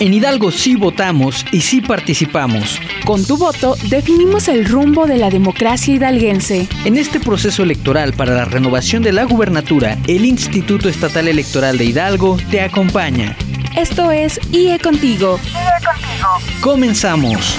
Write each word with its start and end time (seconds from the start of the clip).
En 0.00 0.14
Hidalgo 0.14 0.50
sí 0.50 0.76
votamos 0.76 1.44
y 1.52 1.60
sí 1.60 1.82
participamos. 1.82 2.80
Con 3.04 3.22
tu 3.26 3.36
voto 3.36 3.76
definimos 3.90 4.48
el 4.48 4.64
rumbo 4.64 5.06
de 5.06 5.18
la 5.18 5.28
democracia 5.28 5.94
hidalguense. 5.94 6.66
En 6.86 6.96
este 6.96 7.20
proceso 7.20 7.62
electoral 7.62 8.14
para 8.14 8.34
la 8.34 8.46
renovación 8.46 9.02
de 9.02 9.12
la 9.12 9.24
gubernatura, 9.24 9.98
el 10.06 10.24
Instituto 10.24 10.88
Estatal 10.88 11.28
Electoral 11.28 11.76
de 11.76 11.84
Hidalgo 11.84 12.38
te 12.50 12.62
acompaña. 12.62 13.36
Esto 13.76 14.10
es 14.10 14.40
IE 14.52 14.78
Contigo. 14.78 15.38
IE 15.44 15.86
Contigo. 15.86 16.28
Comenzamos. 16.62 17.58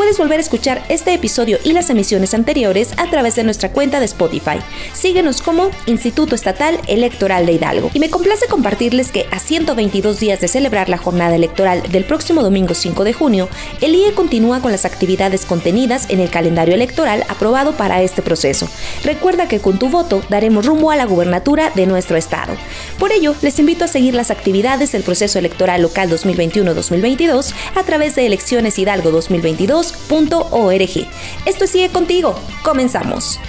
puedes 0.00 0.16
volver 0.16 0.38
a 0.38 0.42
escuchar 0.42 0.82
este 0.88 1.12
episodio 1.12 1.58
y 1.62 1.74
las 1.74 1.90
emisiones 1.90 2.32
anteriores 2.32 2.94
a 2.96 3.10
través 3.10 3.34
de 3.34 3.44
nuestra 3.44 3.70
cuenta 3.70 4.00
de 4.00 4.06
Spotify. 4.06 4.56
Síguenos 4.94 5.42
como 5.42 5.70
Instituto 5.84 6.34
Estatal 6.34 6.80
Electoral 6.86 7.44
de 7.44 7.52
Hidalgo. 7.52 7.90
Y 7.92 7.98
me 7.98 8.08
complace 8.08 8.46
compartirles 8.46 9.12
que 9.12 9.26
a 9.30 9.38
122 9.38 10.18
días 10.18 10.40
de 10.40 10.48
celebrar 10.48 10.88
la 10.88 10.96
jornada 10.96 11.36
electoral 11.36 11.82
del 11.92 12.06
próximo 12.06 12.42
domingo 12.42 12.72
5 12.72 13.04
de 13.04 13.12
junio, 13.12 13.50
el 13.82 13.94
IE 13.94 14.14
continúa 14.14 14.62
con 14.62 14.72
las 14.72 14.86
actividades 14.86 15.44
contenidas 15.44 16.06
en 16.08 16.20
el 16.20 16.30
calendario 16.30 16.74
electoral 16.74 17.26
aprobado 17.28 17.72
para 17.72 18.00
este 18.00 18.22
proceso. 18.22 18.70
Recuerda 19.04 19.48
que 19.48 19.60
con 19.60 19.78
tu 19.78 19.90
voto 19.90 20.22
daremos 20.30 20.64
rumbo 20.64 20.90
a 20.90 20.96
la 20.96 21.04
gubernatura 21.04 21.72
de 21.74 21.84
nuestro 21.84 22.16
estado. 22.16 22.54
Por 22.98 23.12
ello, 23.12 23.34
les 23.42 23.58
invito 23.58 23.84
a 23.84 23.88
seguir 23.88 24.14
las 24.14 24.30
actividades 24.30 24.92
del 24.92 25.02
proceso 25.02 25.38
electoral 25.38 25.82
local 25.82 26.08
2021-2022 26.08 27.52
a 27.74 27.82
través 27.82 28.14
de 28.14 28.24
Elecciones 28.24 28.78
Hidalgo 28.78 29.10
2022 29.10 29.89
org. 30.50 31.08
Esto 31.46 31.66
sigue 31.66 31.88
contigo. 31.88 32.34
Comenzamos. 32.62 33.40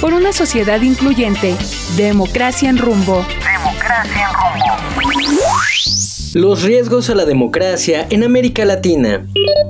Por 0.00 0.12
una 0.12 0.32
sociedad 0.32 0.80
incluyente, 0.82 1.56
democracia 1.96 2.68
en 2.68 2.78
rumbo. 2.78 3.24
Democracia 3.42 4.28
en 4.28 4.34
rumbo. 4.34 6.13
Los 6.34 6.64
riesgos 6.64 7.10
a 7.10 7.14
la 7.14 7.26
democracia 7.26 8.08
en 8.10 8.24
América 8.24 8.64
Latina. 8.64 9.24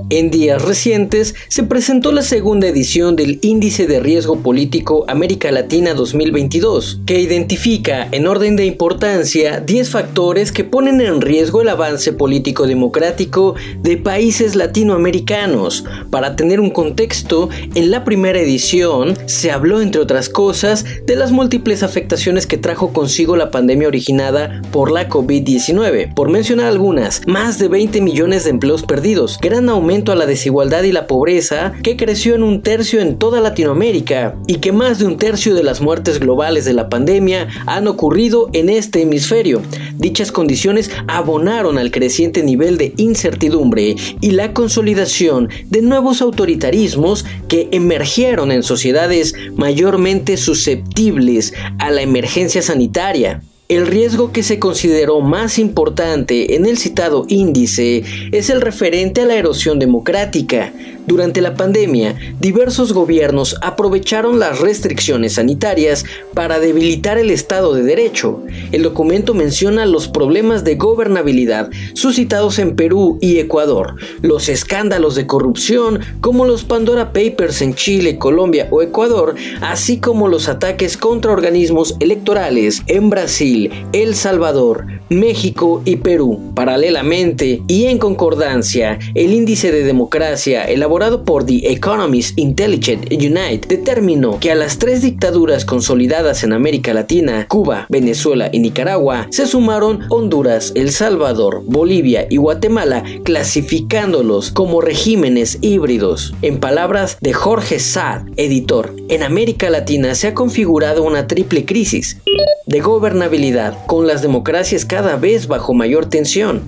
En 0.09 0.31
días 0.31 0.63
recientes 0.63 1.35
se 1.47 1.63
presentó 1.63 2.11
la 2.11 2.23
segunda 2.23 2.67
edición 2.67 3.15
del 3.15 3.37
Índice 3.43 3.85
de 3.85 3.99
Riesgo 3.99 4.39
Político 4.39 5.05
América 5.07 5.51
Latina 5.51 5.93
2022, 5.93 7.01
que 7.05 7.21
identifica 7.21 8.07
en 8.11 8.25
orden 8.25 8.55
de 8.55 8.65
importancia 8.65 9.59
10 9.59 9.89
factores 9.91 10.51
que 10.51 10.63
ponen 10.63 11.01
en 11.01 11.21
riesgo 11.21 11.61
el 11.61 11.69
avance 11.69 12.13
político 12.13 12.65
democrático 12.65 13.53
de 13.81 13.97
países 13.97 14.55
latinoamericanos. 14.55 15.85
Para 16.09 16.35
tener 16.35 16.59
un 16.59 16.71
contexto, 16.71 17.49
en 17.75 17.91
la 17.91 18.03
primera 18.03 18.39
edición 18.39 19.15
se 19.27 19.51
habló, 19.51 19.81
entre 19.81 20.01
otras 20.01 20.29
cosas, 20.29 20.85
de 21.05 21.15
las 21.15 21.31
múltiples 21.31 21.83
afectaciones 21.83 22.47
que 22.47 22.57
trajo 22.57 22.91
consigo 22.91 23.35
la 23.35 23.51
pandemia 23.51 23.87
originada 23.87 24.61
por 24.71 24.91
la 24.91 25.09
COVID-19. 25.09 26.13
Por 26.13 26.29
mencionar 26.29 26.54
algunas, 26.59 27.21
más 27.27 27.59
de 27.59 27.67
20 27.67 28.01
millones 28.01 28.43
de 28.43 28.49
empleos 28.51 28.83
perdidos, 28.83 29.37
gran 29.41 29.69
aumento 29.69 30.11
a 30.11 30.15
la 30.15 30.25
desigualdad 30.25 30.83
y 30.83 30.91
la 30.91 31.07
pobreza 31.07 31.73
que 31.83 31.97
creció 31.97 32.35
en 32.35 32.43
un 32.43 32.61
tercio 32.61 33.01
en 33.01 33.17
toda 33.17 33.41
Latinoamérica 33.41 34.35
y 34.47 34.55
que 34.55 34.71
más 34.71 34.99
de 34.99 35.05
un 35.05 35.17
tercio 35.17 35.55
de 35.55 35.63
las 35.63 35.81
muertes 35.81 36.19
globales 36.19 36.65
de 36.65 36.73
la 36.73 36.89
pandemia 36.89 37.47
han 37.65 37.87
ocurrido 37.87 38.49
en 38.53 38.69
este 38.69 39.01
hemisferio. 39.01 39.61
Dichas 39.97 40.31
condiciones 40.31 40.91
abonaron 41.07 41.77
al 41.77 41.91
creciente 41.91 42.43
nivel 42.43 42.77
de 42.77 42.93
incertidumbre 42.97 43.95
y 44.21 44.31
la 44.31 44.53
consolidación 44.53 45.49
de 45.65 45.81
nuevos 45.81 46.21
autoritarismos 46.21 47.25
que 47.47 47.69
emergieron 47.71 48.51
en 48.51 48.63
sociedades 48.63 49.33
mayormente 49.55 50.37
susceptibles 50.37 51.53
a 51.79 51.91
la 51.91 52.01
emergencia 52.01 52.61
sanitaria. 52.61 53.41
El 53.67 53.87
riesgo 53.87 54.31
que 54.31 54.43
se 54.43 54.59
consideró 54.59 55.21
más 55.21 55.57
importante 55.57 56.55
en 56.55 56.67
el 56.67 56.77
citado 56.77 57.25
índice 57.27 58.03
es 58.31 58.51
el 58.51 58.61
referente 58.61 59.21
a 59.21 59.25
la 59.25 59.33
erosión 59.33 59.79
democrática, 59.79 60.71
durante 61.07 61.39
la 61.41 61.53
pandemia, 61.53 62.15
diversos 62.39 62.91
gobiernos 62.91 63.57
aprovecharon 63.61 64.39
las 64.39 64.59
restricciones 64.59 65.33
sanitarias 65.33 66.03
para 66.33 66.59
debilitar 66.59 67.19
el 67.19 67.29
Estado 67.29 67.75
de 67.75 67.83
Derecho. 67.83 68.41
El 68.71 68.81
documento 68.81 69.35
menciona 69.35 69.85
los 69.85 70.07
problemas 70.07 70.63
de 70.63 70.75
gobernabilidad 70.75 71.69
suscitados 71.93 72.57
en 72.57 72.75
Perú 72.75 73.19
y 73.21 73.37
Ecuador, 73.37 73.97
los 74.23 74.49
escándalos 74.49 75.13
de 75.13 75.27
corrupción 75.27 75.99
como 76.21 76.45
los 76.45 76.63
Pandora 76.63 77.13
Papers 77.13 77.61
en 77.61 77.75
Chile, 77.75 78.17
Colombia 78.17 78.67
o 78.71 78.81
Ecuador, 78.81 79.35
así 79.61 79.99
como 79.99 80.27
los 80.27 80.49
ataques 80.49 80.97
contra 80.97 81.33
organismos 81.33 81.95
electorales 81.99 82.81
en 82.87 83.11
Brasil, 83.11 83.69
El 83.93 84.15
Salvador, 84.15 84.87
México 85.09 85.83
y 85.85 85.97
Perú. 85.97 86.51
Paralelamente 86.55 87.61
y 87.67 87.85
en 87.85 87.99
concordancia, 87.99 88.97
el 89.13 89.33
índice 89.33 89.71
de 89.71 89.83
democracia 89.83 90.63
elaborado 90.63 90.94
por 91.25 91.45
The 91.45 91.73
Economist 91.73 92.39
Intelligent 92.39 93.11
Unite 93.11 93.67
determinó 93.67 94.39
que 94.39 94.51
a 94.51 94.55
las 94.55 94.79
tres 94.79 95.01
dictaduras 95.01 95.65
consolidadas 95.65 96.45
en 96.45 96.53
América 96.53 96.93
Latina, 96.93 97.45
Cuba, 97.49 97.85
Venezuela 97.89 98.49
y 98.53 98.59
Nicaragua, 98.59 99.27
se 99.29 99.45
sumaron 99.45 100.05
Honduras, 100.09 100.71
El 100.73 100.91
Salvador, 100.91 101.63
Bolivia 101.65 102.27
y 102.29 102.37
Guatemala, 102.37 103.03
clasificándolos 103.25 104.51
como 104.51 104.79
regímenes 104.79 105.57
híbridos. 105.59 106.33
En 106.41 106.61
palabras 106.61 107.17
de 107.19 107.33
Jorge 107.33 107.79
Saad, 107.79 108.21
editor, 108.37 108.95
en 109.09 109.23
América 109.23 109.69
Latina 109.69 110.15
se 110.15 110.27
ha 110.27 110.33
configurado 110.33 111.03
una 111.03 111.27
triple 111.27 111.65
crisis 111.65 112.21
de 112.67 112.79
gobernabilidad, 112.79 113.85
con 113.85 114.07
las 114.07 114.21
democracias 114.21 114.85
cada 114.85 115.17
vez 115.17 115.47
bajo 115.47 115.73
mayor 115.73 116.05
tensión 116.05 116.63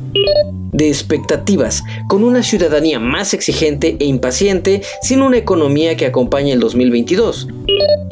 de 0.77 0.87
expectativas, 0.87 1.83
con 2.07 2.23
una 2.23 2.43
ciudadanía 2.43 2.99
más 2.99 3.33
exigente 3.33 3.97
e 3.99 4.05
impaciente, 4.05 4.81
sin 5.01 5.21
una 5.21 5.37
economía 5.37 5.97
que 5.97 6.05
acompañe 6.05 6.53
el 6.53 6.59
2022. 6.59 7.47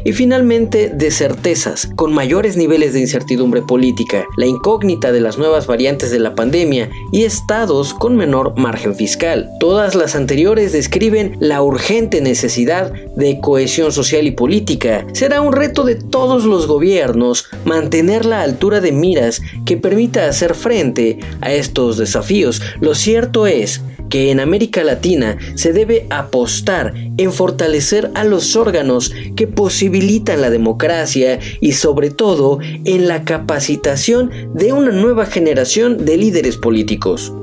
Y 0.05 0.13
finalmente, 0.13 0.89
de 0.89 1.09
certezas, 1.09 1.89
con 1.95 2.13
mayores 2.13 2.57
niveles 2.57 2.93
de 2.93 2.99
incertidumbre 2.99 3.63
política, 3.63 4.25
la 4.37 4.45
incógnita 4.45 5.11
de 5.11 5.19
las 5.19 5.39
nuevas 5.39 5.65
variantes 5.65 6.11
de 6.11 6.19
la 6.19 6.35
pandemia 6.35 6.91
y 7.11 7.23
estados 7.23 7.95
con 7.95 8.15
menor 8.15 8.55
margen 8.55 8.93
fiscal. 8.93 9.49
Todas 9.59 9.95
las 9.95 10.15
anteriores 10.15 10.73
describen 10.73 11.37
la 11.39 11.63
urgente 11.63 12.21
necesidad 12.21 12.93
de 13.15 13.39
cohesión 13.41 13.91
social 13.91 14.27
y 14.27 14.31
política. 14.31 15.07
Será 15.13 15.41
un 15.41 15.53
reto 15.53 15.83
de 15.83 15.95
todos 15.95 16.45
los 16.45 16.67
gobiernos 16.67 17.45
mantener 17.65 18.25
la 18.25 18.41
altura 18.41 18.81
de 18.81 18.91
miras 18.91 19.41
que 19.65 19.75
permita 19.75 20.27
hacer 20.27 20.53
frente 20.53 21.17
a 21.41 21.51
estos 21.51 21.97
desafíos. 21.97 22.54
Lo 22.79 22.95
cierto 22.95 23.47
es 23.47 23.81
que 24.09 24.31
en 24.31 24.39
América 24.39 24.83
Latina 24.83 25.37
se 25.55 25.73
debe 25.73 26.05
apostar 26.09 26.93
en 27.17 27.31
fortalecer 27.33 28.11
a 28.13 28.23
los 28.23 28.55
órganos 28.55 29.11
que 29.35 29.47
posibilitan 29.47 30.41
la 30.41 30.49
democracia 30.49 31.39
y 31.59 31.73
sobre 31.73 32.11
todo 32.11 32.59
en 32.61 33.07
la 33.07 33.23
capacitación 33.23 34.31
de 34.53 34.73
una 34.73 34.91
nueva 34.91 35.25
generación 35.25 36.05
de 36.05 36.17
líderes 36.17 36.57
políticos. 36.57 37.33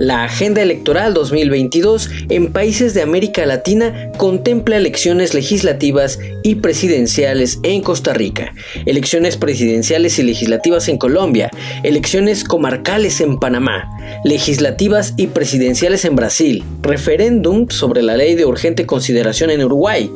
La 0.00 0.24
Agenda 0.24 0.62
Electoral 0.62 1.12
2022 1.12 2.08
en 2.30 2.54
países 2.54 2.94
de 2.94 3.02
América 3.02 3.44
Latina 3.44 4.10
contempla 4.16 4.78
elecciones 4.78 5.34
legislativas 5.34 6.18
y 6.42 6.54
presidenciales 6.54 7.58
en 7.64 7.82
Costa 7.82 8.14
Rica, 8.14 8.54
elecciones 8.86 9.36
presidenciales 9.36 10.18
y 10.18 10.22
legislativas 10.22 10.88
en 10.88 10.96
Colombia, 10.96 11.50
elecciones 11.82 12.44
comarcales 12.44 13.20
en 13.20 13.38
Panamá, 13.38 13.90
legislativas 14.24 15.12
y 15.18 15.26
presidenciales 15.26 16.06
en 16.06 16.16
Brasil, 16.16 16.64
referéndum 16.80 17.68
sobre 17.68 18.02
la 18.02 18.16
ley 18.16 18.36
de 18.36 18.46
urgente 18.46 18.86
consideración 18.86 19.50
en 19.50 19.62
Uruguay, 19.64 20.10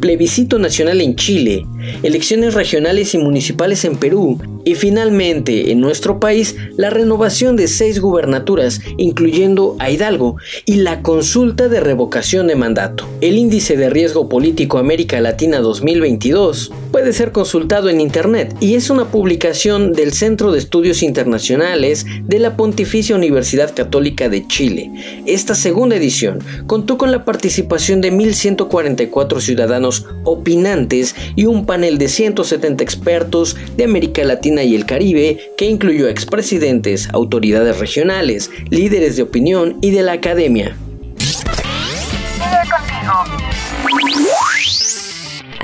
plebiscito 0.00 0.60
nacional 0.60 1.00
en 1.00 1.16
Chile, 1.16 1.66
elecciones 2.04 2.54
regionales 2.54 3.14
y 3.14 3.18
municipales 3.18 3.84
en 3.84 3.96
Perú 3.96 4.53
Y 4.64 4.74
finalmente, 4.74 5.70
en 5.70 5.80
nuestro 5.80 6.20
país, 6.20 6.56
la 6.76 6.90
renovación 6.90 7.56
de 7.56 7.68
seis 7.68 8.00
gubernaturas, 8.00 8.80
incluyendo 8.96 9.76
a 9.78 9.90
Hidalgo, 9.90 10.36
y 10.64 10.76
la 10.76 11.02
consulta 11.02 11.68
de 11.68 11.80
revocación 11.80 12.46
de 12.46 12.56
mandato. 12.56 13.06
El 13.20 13.36
índice 13.36 13.76
de 13.76 13.90
riesgo 13.90 14.28
político 14.28 14.78
América 14.78 15.20
Latina 15.20 15.60
2022 15.60 16.72
puede 16.92 17.12
ser 17.12 17.32
consultado 17.32 17.88
en 17.88 18.00
Internet 18.00 18.54
y 18.60 18.74
es 18.74 18.88
una 18.88 19.06
publicación 19.06 19.92
del 19.92 20.12
Centro 20.12 20.52
de 20.52 20.58
Estudios 20.58 21.02
Internacionales 21.02 22.06
de 22.22 22.38
la 22.38 22.56
Pontificia 22.56 23.16
Universidad 23.16 23.74
Católica 23.74 24.28
de 24.28 24.46
Chile. 24.46 24.92
Esta 25.26 25.54
segunda 25.54 25.96
edición 25.96 26.38
contó 26.66 26.96
con 26.96 27.10
la 27.10 27.24
participación 27.24 28.00
de 28.00 28.12
1.144 28.12 29.40
ciudadanos 29.40 30.06
opinantes 30.22 31.16
y 31.34 31.46
un 31.46 31.66
panel 31.66 31.98
de 31.98 32.08
170 32.08 32.84
expertos 32.84 33.56
de 33.76 33.84
América 33.84 34.22
Latina 34.24 34.53
y 34.62 34.74
el 34.74 34.86
Caribe 34.86 35.38
que 35.56 35.66
incluyó 35.66 36.08
expresidentes, 36.08 37.08
autoridades 37.12 37.78
regionales, 37.78 38.50
líderes 38.70 39.16
de 39.16 39.22
opinión 39.22 39.78
y 39.80 39.90
de 39.90 40.02
la 40.02 40.12
academia. 40.12 40.76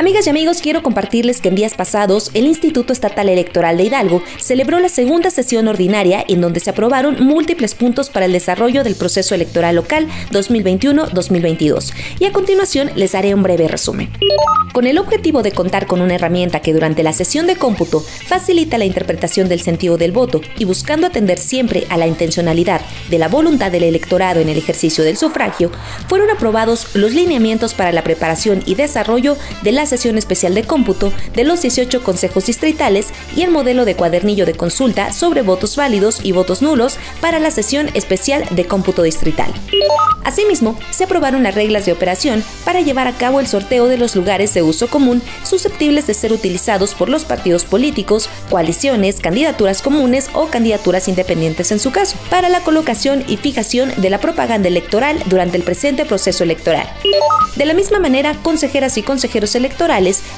Amigas 0.00 0.26
y 0.26 0.30
amigos, 0.30 0.62
quiero 0.62 0.82
compartirles 0.82 1.42
que 1.42 1.50
en 1.50 1.56
días 1.56 1.74
pasados 1.74 2.30
el 2.32 2.46
Instituto 2.46 2.90
Estatal 2.90 3.28
Electoral 3.28 3.76
de 3.76 3.84
Hidalgo 3.84 4.22
celebró 4.38 4.80
la 4.80 4.88
segunda 4.88 5.28
sesión 5.28 5.68
ordinaria 5.68 6.24
en 6.26 6.40
donde 6.40 6.58
se 6.58 6.70
aprobaron 6.70 7.22
múltiples 7.22 7.74
puntos 7.74 8.08
para 8.08 8.24
el 8.24 8.32
desarrollo 8.32 8.82
del 8.82 8.94
proceso 8.94 9.34
electoral 9.34 9.76
local 9.76 10.08
2021-2022. 10.30 11.92
Y 12.18 12.24
a 12.24 12.32
continuación 12.32 12.90
les 12.96 13.14
haré 13.14 13.34
un 13.34 13.42
breve 13.42 13.68
resumen. 13.68 14.10
Con 14.72 14.86
el 14.86 14.98
objetivo 14.98 15.42
de 15.42 15.52
contar 15.52 15.86
con 15.86 16.00
una 16.00 16.14
herramienta 16.14 16.60
que 16.60 16.72
durante 16.72 17.02
la 17.02 17.12
sesión 17.12 17.46
de 17.46 17.56
cómputo 17.56 18.00
facilita 18.00 18.78
la 18.78 18.86
interpretación 18.86 19.50
del 19.50 19.60
sentido 19.60 19.98
del 19.98 20.12
voto 20.12 20.40
y 20.56 20.64
buscando 20.64 21.08
atender 21.08 21.38
siempre 21.38 21.86
a 21.90 21.98
la 21.98 22.06
intencionalidad 22.06 22.80
de 23.10 23.18
la 23.18 23.28
voluntad 23.28 23.70
del 23.70 23.82
electorado 23.82 24.40
en 24.40 24.48
el 24.48 24.56
ejercicio 24.56 25.04
del 25.04 25.18
sufragio, 25.18 25.70
fueron 26.08 26.30
aprobados 26.30 26.86
los 26.94 27.12
lineamientos 27.12 27.74
para 27.74 27.92
la 27.92 28.04
preparación 28.04 28.62
y 28.64 28.76
desarrollo 28.76 29.36
de 29.62 29.72
las 29.72 29.89
sesión 29.90 30.16
especial 30.16 30.54
de 30.54 30.64
cómputo 30.64 31.12
de 31.34 31.44
los 31.44 31.60
18 31.60 32.02
consejos 32.02 32.46
distritales 32.46 33.08
y 33.36 33.42
el 33.42 33.50
modelo 33.50 33.84
de 33.84 33.94
cuadernillo 33.94 34.46
de 34.46 34.54
consulta 34.54 35.12
sobre 35.12 35.42
votos 35.42 35.76
válidos 35.76 36.20
y 36.22 36.32
votos 36.32 36.62
nulos 36.62 36.96
para 37.20 37.38
la 37.38 37.50
sesión 37.50 37.90
especial 37.92 38.44
de 38.50 38.64
cómputo 38.64 39.02
distrital. 39.02 39.52
Asimismo, 40.24 40.78
se 40.90 41.04
aprobaron 41.04 41.42
las 41.42 41.54
reglas 41.54 41.86
de 41.86 41.92
operación 41.92 42.42
para 42.64 42.80
llevar 42.80 43.08
a 43.08 43.16
cabo 43.16 43.40
el 43.40 43.46
sorteo 43.46 43.86
de 43.86 43.98
los 43.98 44.16
lugares 44.16 44.54
de 44.54 44.62
uso 44.62 44.88
común 44.88 45.22
susceptibles 45.42 46.06
de 46.06 46.14
ser 46.14 46.32
utilizados 46.32 46.94
por 46.94 47.08
los 47.08 47.24
partidos 47.24 47.64
políticos, 47.64 48.28
coaliciones, 48.48 49.18
candidaturas 49.20 49.82
comunes 49.82 50.30
o 50.32 50.46
candidaturas 50.46 51.08
independientes 51.08 51.72
en 51.72 51.80
su 51.80 51.90
caso, 51.90 52.16
para 52.30 52.48
la 52.48 52.60
colocación 52.60 53.24
y 53.26 53.36
fijación 53.36 53.92
de 53.96 54.10
la 54.10 54.18
propaganda 54.18 54.68
electoral 54.68 55.18
durante 55.26 55.56
el 55.56 55.62
presente 55.62 56.04
proceso 56.04 56.44
electoral. 56.44 56.88
De 57.56 57.64
la 57.64 57.74
misma 57.74 57.98
manera, 57.98 58.36
consejeras 58.42 58.96
y 58.96 59.02
consejeros 59.02 59.54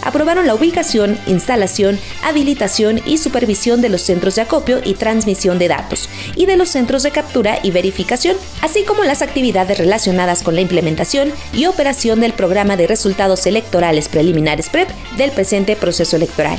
aprobaron 0.03 0.47
la 0.47 0.55
ubicación, 0.55 1.19
instalación, 1.27 1.99
habilitación 2.23 3.01
y 3.05 3.19
supervisión 3.19 3.81
de 3.81 3.89
los 3.89 4.03
centros 4.03 4.37
de 4.37 4.43
acopio 4.43 4.81
y 4.85 4.95
transmisión 4.95 5.59
de 5.59 5.69
datos 5.69 6.09
y 6.37 6.47
de 6.47 6.57
los 6.57 6.69
centros 6.69 7.03
de 7.03 7.11
captura 7.11 7.59
y 7.63 7.71
verificación, 7.71 8.37
así 8.61 8.85
como 8.85 9.05
las 9.05 9.23
actividades 9.23 9.79
relacionadas 9.79 10.43
con 10.43 10.55
la 10.55 10.61
implementación 10.61 11.33
y 11.53 11.67
operación 11.67 12.21
del 12.21 12.33
programa 12.33 12.77
de 12.77 12.87
resultados 12.87 13.47
electorales 13.47 14.09
preliminares 14.09 14.69
PREP 14.69 14.89
del 15.17 15.33
presente 15.33 15.77
proceso 15.77 16.17
electoral. 16.17 16.59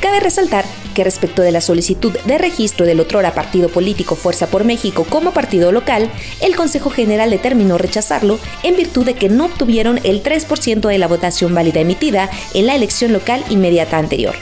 Cabe 0.00 0.20
resaltar 0.20 0.64
que 0.92 1.04
respecto 1.04 1.42
de 1.42 1.52
la 1.52 1.60
solicitud 1.60 2.12
de 2.24 2.38
registro 2.38 2.86
del 2.86 3.00
otrora 3.00 3.34
partido 3.34 3.68
político 3.68 4.14
Fuerza 4.14 4.46
por 4.46 4.64
México 4.64 5.06
como 5.08 5.32
partido 5.32 5.72
local, 5.72 6.10
el 6.40 6.56
Consejo 6.56 6.90
General 6.90 7.30
determinó 7.30 7.78
rechazarlo 7.78 8.38
en 8.62 8.76
virtud 8.76 9.04
de 9.04 9.14
que 9.14 9.28
no 9.28 9.46
obtuvieron 9.46 10.00
el 10.04 10.22
3% 10.22 10.88
de 10.88 10.98
la 10.98 11.08
votación 11.08 11.54
válida 11.54 11.80
emitida 11.80 12.30
en 12.54 12.66
la 12.66 12.74
elección 12.74 13.12
local 13.12 13.44
inmediata 13.50 13.98
anterior. 13.98 14.34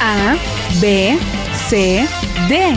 A, 0.00 0.34
B, 0.80 1.18
C, 1.68 2.06
D. 2.48 2.76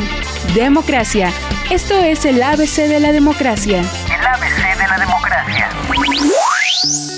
Democracia. 0.54 1.32
Esto 1.72 1.98
es 1.98 2.26
el 2.26 2.44
ABC 2.44 2.90
de 2.90 3.00
la 3.00 3.14
democracia. 3.14 3.80
El 3.80 4.28
ABC 4.28 4.78
de 4.78 4.88
la 4.90 5.00
democracia. 5.00 5.70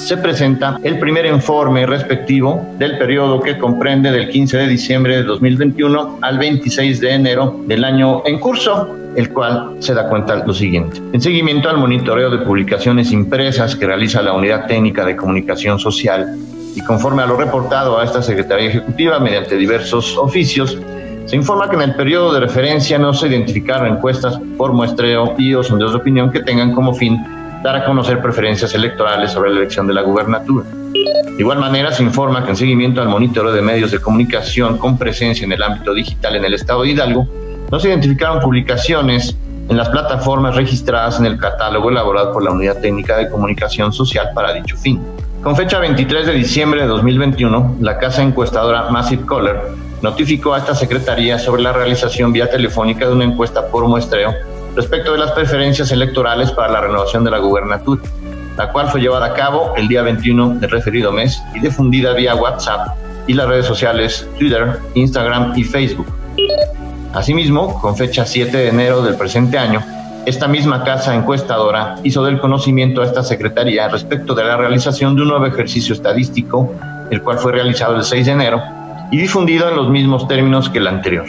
Se 0.05 0.15
presenta 0.17 0.79
el 0.83 0.99
primer 0.99 1.25
informe 1.25 1.87
respectivo 1.87 2.63
del 2.77 2.99
periodo 2.99 3.41
que 3.41 3.57
comprende 3.57 4.11
del 4.11 4.29
15 4.29 4.57
de 4.57 4.67
diciembre 4.67 5.15
de 5.17 5.23
2021 5.23 6.19
al 6.21 6.37
26 6.37 7.01
de 7.01 7.13
enero 7.13 7.59
del 7.65 7.83
año 7.83 8.21
en 8.27 8.39
curso 8.39 8.95
el 9.15 9.31
cual 9.31 9.77
se 9.79 9.93
da 9.93 10.09
cuenta 10.09 10.35
lo 10.35 10.53
siguiente. 10.53 11.01
En 11.13 11.21
seguimiento 11.21 11.69
al 11.69 11.77
monitoreo 11.77 12.29
de 12.29 12.39
publicaciones 12.39 13.11
impresas 13.11 13.75
que 13.75 13.87
realiza 13.87 14.21
la 14.21 14.33
Unidad 14.33 14.67
Técnica 14.67 15.05
de 15.05 15.15
Comunicación 15.15 15.79
Social 15.79 16.37
y 16.75 16.81
conforme 16.81 17.23
a 17.23 17.25
lo 17.25 17.37
reportado 17.37 17.97
a 17.97 18.03
esta 18.03 18.21
Secretaría 18.21 18.69
Ejecutiva 18.69 19.19
mediante 19.19 19.55
diversos 19.55 20.17
oficios, 20.17 20.77
se 21.25 21.35
informa 21.35 21.69
que 21.69 21.75
en 21.77 21.81
el 21.81 21.95
periodo 21.95 22.33
de 22.33 22.41
referencia 22.41 22.99
no 22.99 23.13
se 23.13 23.27
identificaron 23.27 23.87
encuestas 23.87 24.39
por 24.57 24.73
muestreo 24.73 25.33
y 25.37 25.55
o 25.55 25.63
sondeos 25.63 25.91
de 25.91 25.97
opinión 25.97 26.31
que 26.31 26.41
tengan 26.41 26.73
como 26.73 26.93
fin 26.93 27.23
dar 27.63 27.77
a 27.77 27.85
conocer 27.85 28.21
preferencias 28.21 28.75
electorales 28.75 29.31
sobre 29.31 29.49
la 29.49 29.57
elección 29.57 29.87
de 29.87 29.93
la 29.93 30.01
gubernatura. 30.01 30.65
De 30.93 31.41
igual 31.41 31.59
manera, 31.59 31.91
se 31.91 32.03
informa 32.03 32.43
que 32.43 32.51
en 32.51 32.57
seguimiento 32.57 33.01
al 33.01 33.09
monitoreo 33.09 33.51
de 33.51 33.61
medios 33.61 33.91
de 33.91 33.99
comunicación 33.99 34.77
con 34.77 34.97
presencia 34.97 35.45
en 35.45 35.51
el 35.53 35.63
ámbito 35.63 35.93
digital 35.93 36.35
en 36.35 36.45
el 36.45 36.53
estado 36.53 36.83
de 36.83 36.89
Hidalgo, 36.89 37.27
no 37.71 37.79
se 37.79 37.87
identificaron 37.87 38.39
publicaciones 38.39 39.35
en 39.67 39.77
las 39.77 39.89
plataformas 39.89 40.55
registradas 40.55 41.19
en 41.19 41.25
el 41.25 41.39
catálogo 41.39 41.89
elaborado 41.89 42.31
por 42.33 42.43
la 42.43 42.51
Unidad 42.51 42.79
Técnica 42.81 43.17
de 43.17 43.29
Comunicación 43.29 43.91
Social 43.91 44.29
para 44.35 44.53
dicho 44.53 44.77
fin. 44.77 45.01
Con 45.45 45.55
fecha 45.55 45.77
23 45.77 46.25
de 46.25 46.33
diciembre 46.33 46.81
de 46.81 46.87
2021, 46.87 47.75
la 47.79 47.99
casa 47.99 48.23
encuestadora 48.23 48.89
Massive 48.89 49.27
Caller 49.27 49.61
notificó 50.01 50.55
a 50.55 50.57
esta 50.57 50.73
Secretaría 50.73 51.37
sobre 51.37 51.61
la 51.61 51.71
realización 51.71 52.33
vía 52.33 52.49
telefónica 52.49 53.05
de 53.05 53.13
una 53.13 53.25
encuesta 53.25 53.67
por 53.67 53.87
muestreo 53.87 54.33
respecto 54.75 55.11
de 55.11 55.19
las 55.19 55.33
preferencias 55.33 55.91
electorales 55.91 56.51
para 56.51 56.73
la 56.73 56.81
renovación 56.81 57.23
de 57.23 57.29
la 57.29 57.37
gubernatura, 57.37 58.01
la 58.57 58.71
cual 58.71 58.89
fue 58.89 59.01
llevada 59.01 59.27
a 59.27 59.33
cabo 59.35 59.75
el 59.77 59.87
día 59.87 60.01
21 60.01 60.55
del 60.55 60.71
referido 60.71 61.11
mes 61.11 61.39
y 61.53 61.59
difundida 61.59 62.13
vía 62.13 62.33
WhatsApp 62.33 62.97
y 63.27 63.33
las 63.33 63.47
redes 63.47 63.67
sociales 63.67 64.27
Twitter, 64.39 64.79
Instagram 64.95 65.53
y 65.55 65.63
Facebook. 65.63 66.07
Asimismo, 67.13 67.79
con 67.81 67.95
fecha 67.95 68.25
7 68.25 68.57
de 68.57 68.69
enero 68.69 69.03
del 69.03 69.13
presente 69.13 69.59
año, 69.59 69.79
esta 70.25 70.47
misma 70.47 70.83
casa 70.83 71.13
encuestadora 71.13 71.95
hizo 72.03 72.23
del 72.23 72.39
conocimiento 72.39 73.01
a 73.01 73.05
esta 73.05 73.21
Secretaría 73.21 73.87
respecto 73.87 74.33
de 74.33 74.43
la 74.43 74.57
realización 74.57 75.15
de 75.15 75.21
un 75.21 75.27
nuevo 75.27 75.45
ejercicio 75.45 75.93
estadístico, 75.93 76.73
el 77.11 77.21
cual 77.21 77.37
fue 77.37 77.51
realizado 77.51 77.95
el 77.95 78.03
6 78.03 78.25
de 78.25 78.31
enero 78.31 78.61
y 79.11 79.17
difundido 79.17 79.69
en 79.69 79.75
los 79.75 79.89
mismos 79.89 80.27
términos 80.27 80.67
que 80.69 80.79
el 80.79 80.87
anterior. 80.87 81.25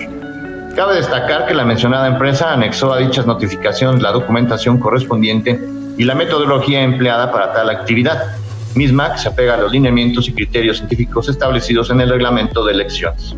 Cabe 0.74 0.96
destacar 0.96 1.46
que 1.46 1.54
la 1.54 1.64
mencionada 1.64 2.06
empresa 2.06 2.52
anexó 2.52 2.92
a 2.92 2.98
dichas 2.98 3.26
notificaciones 3.26 4.02
la 4.02 4.12
documentación 4.12 4.78
correspondiente 4.78 5.60
y 5.98 6.04
la 6.04 6.14
metodología 6.14 6.82
empleada 6.82 7.30
para 7.30 7.52
tal 7.52 7.68
actividad, 7.68 8.36
misma 8.76 9.12
que 9.12 9.18
se 9.18 9.28
apega 9.28 9.54
a 9.54 9.56
los 9.56 9.72
lineamientos 9.72 10.28
y 10.28 10.32
criterios 10.32 10.78
científicos 10.78 11.28
establecidos 11.28 11.90
en 11.90 12.00
el 12.00 12.10
reglamento 12.10 12.64
de 12.64 12.74
elecciones. 12.74 13.34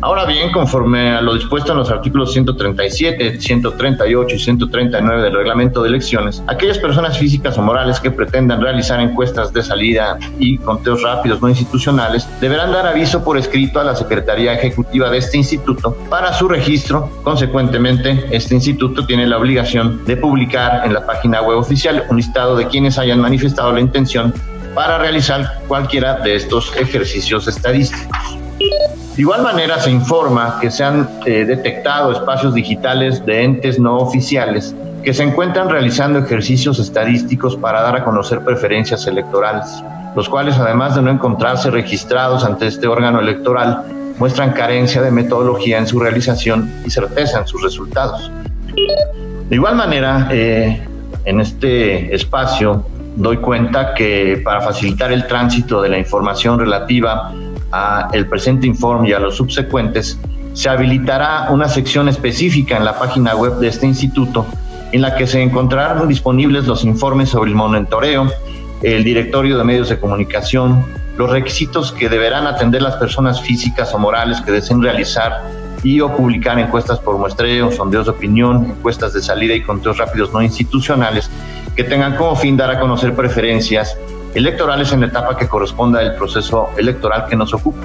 Ahora 0.00 0.24
bien, 0.24 0.52
conforme 0.52 1.10
a 1.10 1.20
lo 1.20 1.34
dispuesto 1.34 1.72
en 1.72 1.78
los 1.78 1.90
artículos 1.90 2.32
137, 2.32 3.40
138 3.40 4.34
y 4.34 4.38
139 4.38 5.22
del 5.22 5.34
reglamento 5.34 5.82
de 5.82 5.88
elecciones, 5.88 6.42
aquellas 6.46 6.78
personas 6.78 7.18
físicas 7.18 7.58
o 7.58 7.62
morales 7.62 7.98
que 8.00 8.10
pretendan 8.10 8.60
realizar 8.60 9.00
encuestas 9.00 9.52
de 9.52 9.62
salida 9.62 10.18
y 10.38 10.58
conteos 10.58 11.02
rápidos 11.02 11.42
no 11.42 11.48
institucionales 11.48 12.28
deberán 12.40 12.72
dar 12.72 12.86
aviso 12.86 13.24
por 13.24 13.38
escrito 13.38 13.80
a 13.80 13.84
la 13.84 13.96
Secretaría 13.96 14.54
Ejecutiva 14.54 15.10
de 15.10 15.18
este 15.18 15.36
instituto 15.36 15.96
para 16.08 16.32
su 16.32 16.48
registro. 16.48 17.10
Consecuentemente, 17.22 18.26
este 18.30 18.54
instituto 18.54 19.04
tiene 19.04 19.26
la 19.26 19.38
obligación 19.38 20.04
de 20.04 20.16
publicar 20.16 20.86
en 20.86 20.94
la 20.94 21.04
página 21.04 21.42
web 21.42 21.58
oficial 21.58 22.04
un 22.08 22.16
listado 22.16 22.56
de 22.56 22.68
quienes 22.68 22.98
hayan 22.98 23.20
manifestado 23.20 23.72
la 23.72 23.80
intención 23.80 24.32
para 24.74 24.98
realizar 24.98 25.60
cualquiera 25.66 26.16
de 26.20 26.36
estos 26.36 26.74
ejercicios 26.76 27.48
estadísticos. 27.48 28.38
De 29.16 29.22
igual 29.22 29.42
manera 29.42 29.80
se 29.80 29.90
informa 29.90 30.58
que 30.60 30.70
se 30.70 30.84
han 30.84 31.08
eh, 31.26 31.44
detectado 31.44 32.12
espacios 32.12 32.54
digitales 32.54 33.24
de 33.26 33.42
entes 33.42 33.78
no 33.78 33.96
oficiales 33.96 34.74
que 35.02 35.14
se 35.14 35.22
encuentran 35.22 35.68
realizando 35.68 36.18
ejercicios 36.18 36.78
estadísticos 36.78 37.56
para 37.56 37.82
dar 37.82 37.96
a 37.96 38.04
conocer 38.04 38.40
preferencias 38.40 39.06
electorales, 39.06 39.82
los 40.14 40.28
cuales 40.28 40.56
además 40.58 40.96
de 40.96 41.02
no 41.02 41.10
encontrarse 41.10 41.70
registrados 41.70 42.44
ante 42.44 42.66
este 42.66 42.86
órgano 42.86 43.20
electoral, 43.20 43.84
muestran 44.18 44.52
carencia 44.52 45.00
de 45.00 45.10
metodología 45.10 45.78
en 45.78 45.86
su 45.86 46.00
realización 46.00 46.70
y 46.84 46.90
certeza 46.90 47.38
en 47.38 47.46
sus 47.46 47.62
resultados. 47.62 48.30
De 49.48 49.54
igual 49.54 49.76
manera, 49.76 50.28
eh, 50.30 50.86
en 51.24 51.40
este 51.40 52.14
espacio 52.14 52.84
doy 53.18 53.38
cuenta 53.38 53.94
que 53.94 54.40
para 54.44 54.60
facilitar 54.60 55.10
el 55.12 55.26
tránsito 55.26 55.82
de 55.82 55.88
la 55.88 55.98
información 55.98 56.58
relativa 56.58 57.32
a 57.72 58.08
el 58.12 58.26
presente 58.26 58.66
informe 58.66 59.10
y 59.10 59.12
a 59.12 59.18
los 59.18 59.36
subsecuentes, 59.36 60.18
se 60.52 60.68
habilitará 60.68 61.48
una 61.50 61.68
sección 61.68 62.08
específica 62.08 62.76
en 62.76 62.84
la 62.84 62.98
página 62.98 63.34
web 63.34 63.58
de 63.58 63.68
este 63.68 63.86
instituto 63.86 64.46
en 64.92 65.02
la 65.02 65.16
que 65.16 65.26
se 65.26 65.42
encontrarán 65.42 66.06
disponibles 66.08 66.66
los 66.66 66.84
informes 66.84 67.30
sobre 67.30 67.50
el 67.50 67.56
monitoreo, 67.56 68.32
el 68.82 69.04
directorio 69.04 69.58
de 69.58 69.64
medios 69.64 69.88
de 69.88 69.98
comunicación, 69.98 70.84
los 71.16 71.30
requisitos 71.30 71.92
que 71.92 72.08
deberán 72.08 72.46
atender 72.46 72.80
las 72.80 72.94
personas 72.96 73.42
físicas 73.42 73.92
o 73.92 73.98
morales 73.98 74.40
que 74.40 74.52
deseen 74.52 74.80
realizar 74.80 75.42
y 75.82 76.00
o 76.00 76.16
publicar 76.16 76.58
encuestas 76.58 77.00
por 77.00 77.18
muestreo, 77.18 77.70
sondeos 77.72 78.06
de 78.06 78.12
opinión, 78.12 78.64
encuestas 78.64 79.12
de 79.12 79.20
salida 79.20 79.54
y 79.54 79.62
conteos 79.62 79.98
rápidos 79.98 80.32
no 80.32 80.40
institucionales 80.40 81.28
que 81.78 81.84
tengan 81.84 82.16
como 82.16 82.34
fin 82.34 82.56
dar 82.56 82.72
a 82.72 82.80
conocer 82.80 83.14
preferencias 83.14 83.96
electorales 84.34 84.92
en 84.92 84.98
la 84.98 85.06
etapa 85.06 85.36
que 85.36 85.46
corresponda 85.46 86.00
al 86.00 86.16
proceso 86.16 86.70
electoral 86.76 87.26
que 87.30 87.36
nos 87.36 87.54
ocupa. 87.54 87.78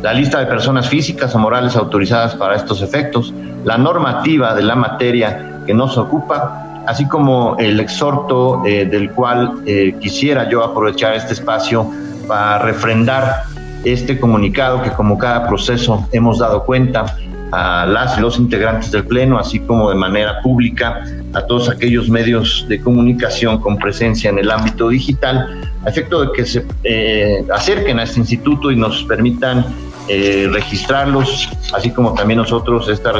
La 0.00 0.14
lista 0.14 0.38
de 0.38 0.46
personas 0.46 0.88
físicas 0.88 1.34
o 1.34 1.38
morales 1.38 1.76
autorizadas 1.76 2.34
para 2.36 2.56
estos 2.56 2.80
efectos, 2.80 3.34
la 3.64 3.76
normativa 3.76 4.54
de 4.54 4.62
la 4.62 4.76
materia 4.76 5.60
que 5.66 5.74
nos 5.74 5.98
ocupa, 5.98 6.82
así 6.86 7.06
como 7.06 7.54
el 7.58 7.78
exhorto 7.80 8.62
eh, 8.64 8.86
del 8.86 9.10
cual 9.10 9.60
eh, 9.66 9.94
quisiera 10.00 10.48
yo 10.48 10.64
aprovechar 10.64 11.12
este 11.12 11.34
espacio 11.34 11.86
para 12.26 12.60
refrendar 12.60 13.42
este 13.84 14.18
comunicado 14.18 14.80
que 14.80 14.92
como 14.92 15.18
cada 15.18 15.46
proceso 15.46 16.08
hemos 16.12 16.38
dado 16.38 16.64
cuenta 16.64 17.14
a 17.52 17.86
las 17.86 18.18
y 18.18 18.20
los 18.20 18.38
integrantes 18.38 18.90
del 18.90 19.04
Pleno, 19.04 19.38
así 19.38 19.60
como 19.60 19.88
de 19.90 19.96
manera 19.96 20.40
pública 20.42 21.02
a 21.32 21.42
todos 21.42 21.68
aquellos 21.68 22.08
medios 22.08 22.66
de 22.68 22.80
comunicación 22.80 23.60
con 23.60 23.78
presencia 23.78 24.30
en 24.30 24.38
el 24.38 24.50
ámbito 24.50 24.88
digital, 24.88 25.60
a 25.84 25.88
efecto 25.88 26.22
de 26.22 26.32
que 26.32 26.44
se 26.44 26.66
eh, 26.84 27.44
acerquen 27.52 27.98
a 27.98 28.02
este 28.02 28.20
instituto 28.20 28.70
y 28.70 28.76
nos 28.76 29.04
permitan 29.04 29.64
eh, 30.08 30.48
registrarlos, 30.50 31.48
así 31.74 31.90
como 31.90 32.14
también 32.14 32.38
nosotros 32.38 32.88
esta, 32.88 33.12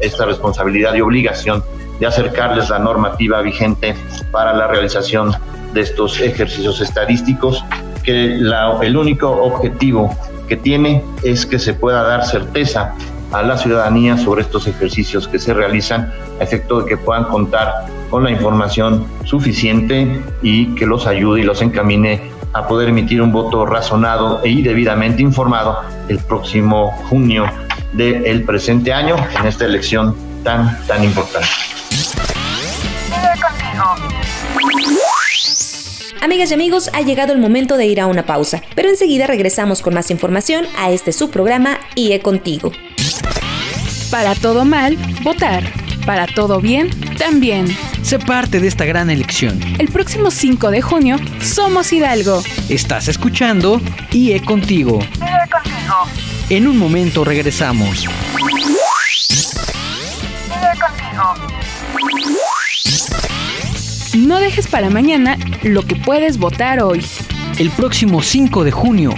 esta 0.00 0.26
responsabilidad 0.26 0.94
y 0.94 1.00
obligación 1.00 1.62
de 2.00 2.06
acercarles 2.06 2.70
la 2.70 2.78
normativa 2.80 3.40
vigente 3.40 3.94
para 4.32 4.52
la 4.52 4.66
realización 4.66 5.32
de 5.72 5.82
estos 5.82 6.20
ejercicios 6.20 6.80
estadísticos, 6.80 7.64
que 8.02 8.34
el 8.36 8.96
único 8.96 9.30
objetivo 9.30 10.14
que 10.48 10.56
tiene 10.56 11.02
es 11.22 11.46
que 11.46 11.58
se 11.58 11.72
pueda 11.72 12.02
dar 12.02 12.26
certeza 12.26 12.94
a 13.34 13.42
la 13.42 13.58
ciudadanía 13.58 14.16
sobre 14.16 14.42
estos 14.42 14.68
ejercicios 14.68 15.26
que 15.26 15.40
se 15.40 15.52
realizan 15.52 16.12
a 16.40 16.44
efecto 16.44 16.80
de 16.80 16.86
que 16.86 16.96
puedan 16.96 17.24
contar 17.24 17.86
con 18.08 18.22
la 18.22 18.30
información 18.30 19.06
suficiente 19.24 20.22
y 20.40 20.74
que 20.76 20.86
los 20.86 21.08
ayude 21.08 21.40
y 21.40 21.42
los 21.42 21.60
encamine 21.60 22.30
a 22.52 22.68
poder 22.68 22.90
emitir 22.90 23.20
un 23.20 23.32
voto 23.32 23.66
razonado 23.66 24.40
y 24.44 24.62
debidamente 24.62 25.20
informado 25.20 25.80
el 26.08 26.18
próximo 26.18 26.92
junio 27.08 27.44
del 27.92 28.44
presente 28.44 28.92
año 28.92 29.16
en 29.40 29.46
esta 29.46 29.64
elección 29.64 30.14
tan, 30.44 30.78
tan 30.86 31.02
importante. 31.02 31.48
Amigas 36.20 36.52
y 36.52 36.54
amigos, 36.54 36.88
ha 36.94 37.02
llegado 37.02 37.32
el 37.32 37.38
momento 37.38 37.76
de 37.76 37.86
ir 37.86 38.00
a 38.00 38.06
una 38.06 38.24
pausa, 38.24 38.62
pero 38.76 38.88
enseguida 38.88 39.26
regresamos 39.26 39.82
con 39.82 39.92
más 39.92 40.10
información 40.10 40.64
a 40.78 40.90
este 40.90 41.12
subprograma 41.12 41.80
IE 41.96 42.20
Contigo. 42.20 42.72
Para 44.10 44.34
todo 44.34 44.64
mal, 44.64 44.96
votar. 45.22 45.64
Para 46.06 46.26
todo 46.26 46.60
bien, 46.60 46.90
también. 47.18 47.66
Sé 48.02 48.18
parte 48.18 48.60
de 48.60 48.68
esta 48.68 48.84
gran 48.84 49.10
elección. 49.10 49.58
El 49.78 49.88
próximo 49.88 50.30
5 50.30 50.70
de 50.70 50.82
junio, 50.82 51.16
somos 51.40 51.92
Hidalgo. 51.92 52.42
Estás 52.68 53.08
escuchando 53.08 53.80
IE 54.12 54.40
Contigo. 54.44 55.00
IE 55.00 55.50
Contigo. 55.50 55.96
En 56.50 56.68
un 56.68 56.76
momento 56.76 57.24
regresamos. 57.24 58.04
IE 58.04 58.10
Contigo. 58.38 58.74
No 64.16 64.38
dejes 64.38 64.68
para 64.68 64.90
mañana 64.90 65.38
lo 65.62 65.82
que 65.86 65.96
puedes 65.96 66.38
votar 66.38 66.80
hoy. 66.82 67.04
El 67.58 67.70
próximo 67.70 68.22
5 68.22 68.64
de 68.64 68.70
junio, 68.70 69.14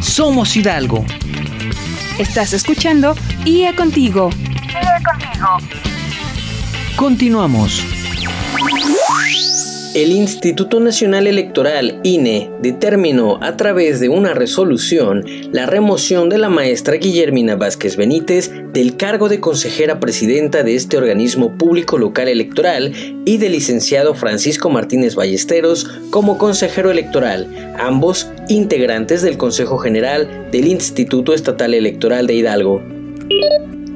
somos 0.00 0.56
Hidalgo. 0.56 1.04
Estás 2.18 2.54
escuchando 2.54 3.14
IE 3.44 3.74
Contigo. 3.74 4.30
IE 4.30 5.04
Contigo. 5.04 5.58
Continuamos. 6.96 7.95
El 9.96 10.12
Instituto 10.12 10.78
Nacional 10.78 11.26
Electoral, 11.26 12.00
INE, 12.02 12.50
determinó 12.60 13.42
a 13.42 13.56
través 13.56 13.98
de 13.98 14.10
una 14.10 14.34
resolución 14.34 15.24
la 15.52 15.64
remoción 15.64 16.28
de 16.28 16.36
la 16.36 16.50
maestra 16.50 16.96
Guillermina 16.96 17.56
Vázquez 17.56 17.96
Benítez 17.96 18.50
del 18.74 18.98
cargo 18.98 19.30
de 19.30 19.40
consejera 19.40 19.98
presidenta 19.98 20.62
de 20.62 20.74
este 20.74 20.98
organismo 20.98 21.56
público 21.56 21.96
local 21.96 22.28
electoral 22.28 22.92
y 23.24 23.38
del 23.38 23.52
licenciado 23.52 24.14
Francisco 24.14 24.68
Martínez 24.68 25.14
Ballesteros 25.14 25.88
como 26.10 26.36
consejero 26.36 26.90
electoral, 26.90 27.48
ambos 27.78 28.30
integrantes 28.50 29.22
del 29.22 29.38
Consejo 29.38 29.78
General 29.78 30.50
del 30.52 30.66
Instituto 30.66 31.32
Estatal 31.32 31.72
Electoral 31.72 32.26
de 32.26 32.34
Hidalgo. 32.34 32.82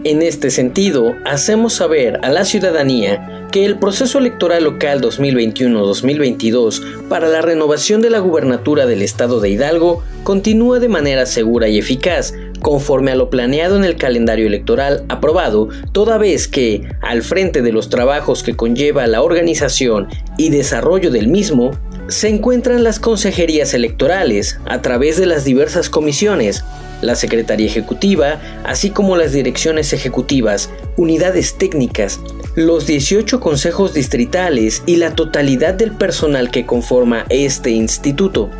En 0.05 0.23
este 0.23 0.49
sentido, 0.49 1.15
hacemos 1.27 1.75
saber 1.75 2.21
a 2.23 2.31
la 2.31 2.47
ciudadanía 2.47 3.40
que 3.51 3.65
el 3.65 3.79
proceso 3.79 4.19
electoral 4.19 4.65
local 4.65 5.01
2021-2022 5.01 7.09
para 7.09 7.29
la 7.29 7.43
renovación 7.43 8.01
de 8.01 8.11
la 8.11 8.21
gubernatura 8.21 8.87
del 8.87 9.03
estado 9.03 9.41
de 9.41 9.51
Hidalgo 9.51 10.03
continúa 10.23 10.79
de 10.79 10.89
manera 10.89 11.27
segura 11.27 11.69
y 11.69 11.79
eficaz, 11.79 12.35
conforme 12.61 13.11
a 13.11 13.17
lo 13.17 13.31
planeado 13.31 13.77
en 13.77 13.85
el 13.85 13.97
calendario 13.97 14.47
electoral 14.47 15.05
aprobado, 15.09 15.69
toda 15.93 16.19
vez 16.19 16.47
que, 16.47 16.89
al 17.03 17.23
frente 17.23 17.63
de 17.63 17.73
los 17.73 17.89
trabajos 17.89 18.43
que 18.43 18.55
conlleva 18.55 19.07
la 19.07 19.23
organización 19.23 20.09
y 20.37 20.51
desarrollo 20.51 21.11
del 21.11 21.29
mismo, 21.29 21.73
se 22.09 22.29
encuentran 22.29 22.85
las 22.85 23.01
consejerías 23.01 23.75
electorales 23.75 24.61
a 24.67 24.83
través 24.83 25.17
de 25.17 25.27
las 25.27 25.45
diversas 25.45 25.89
comisiones, 25.89 26.65
la 27.01 27.15
Secretaría 27.15 27.67
Ejecutiva, 27.67 28.41
así 28.65 28.91
como 28.91 29.17
las 29.17 29.33
direcciones 29.33 29.93
ejecutivas, 29.93 30.71
unidades 30.97 31.57
técnicas, 31.57 32.21
los 32.55 32.87
18 32.87 33.41
consejos 33.41 33.95
distritales 33.95 34.83
y 34.87 34.97
la 34.97 35.15
totalidad 35.15 35.75
del 35.75 35.93
personal 35.93 36.51
que 36.51 36.67
conforma 36.67 37.27
este 37.29 37.71
instituto. 37.71 38.51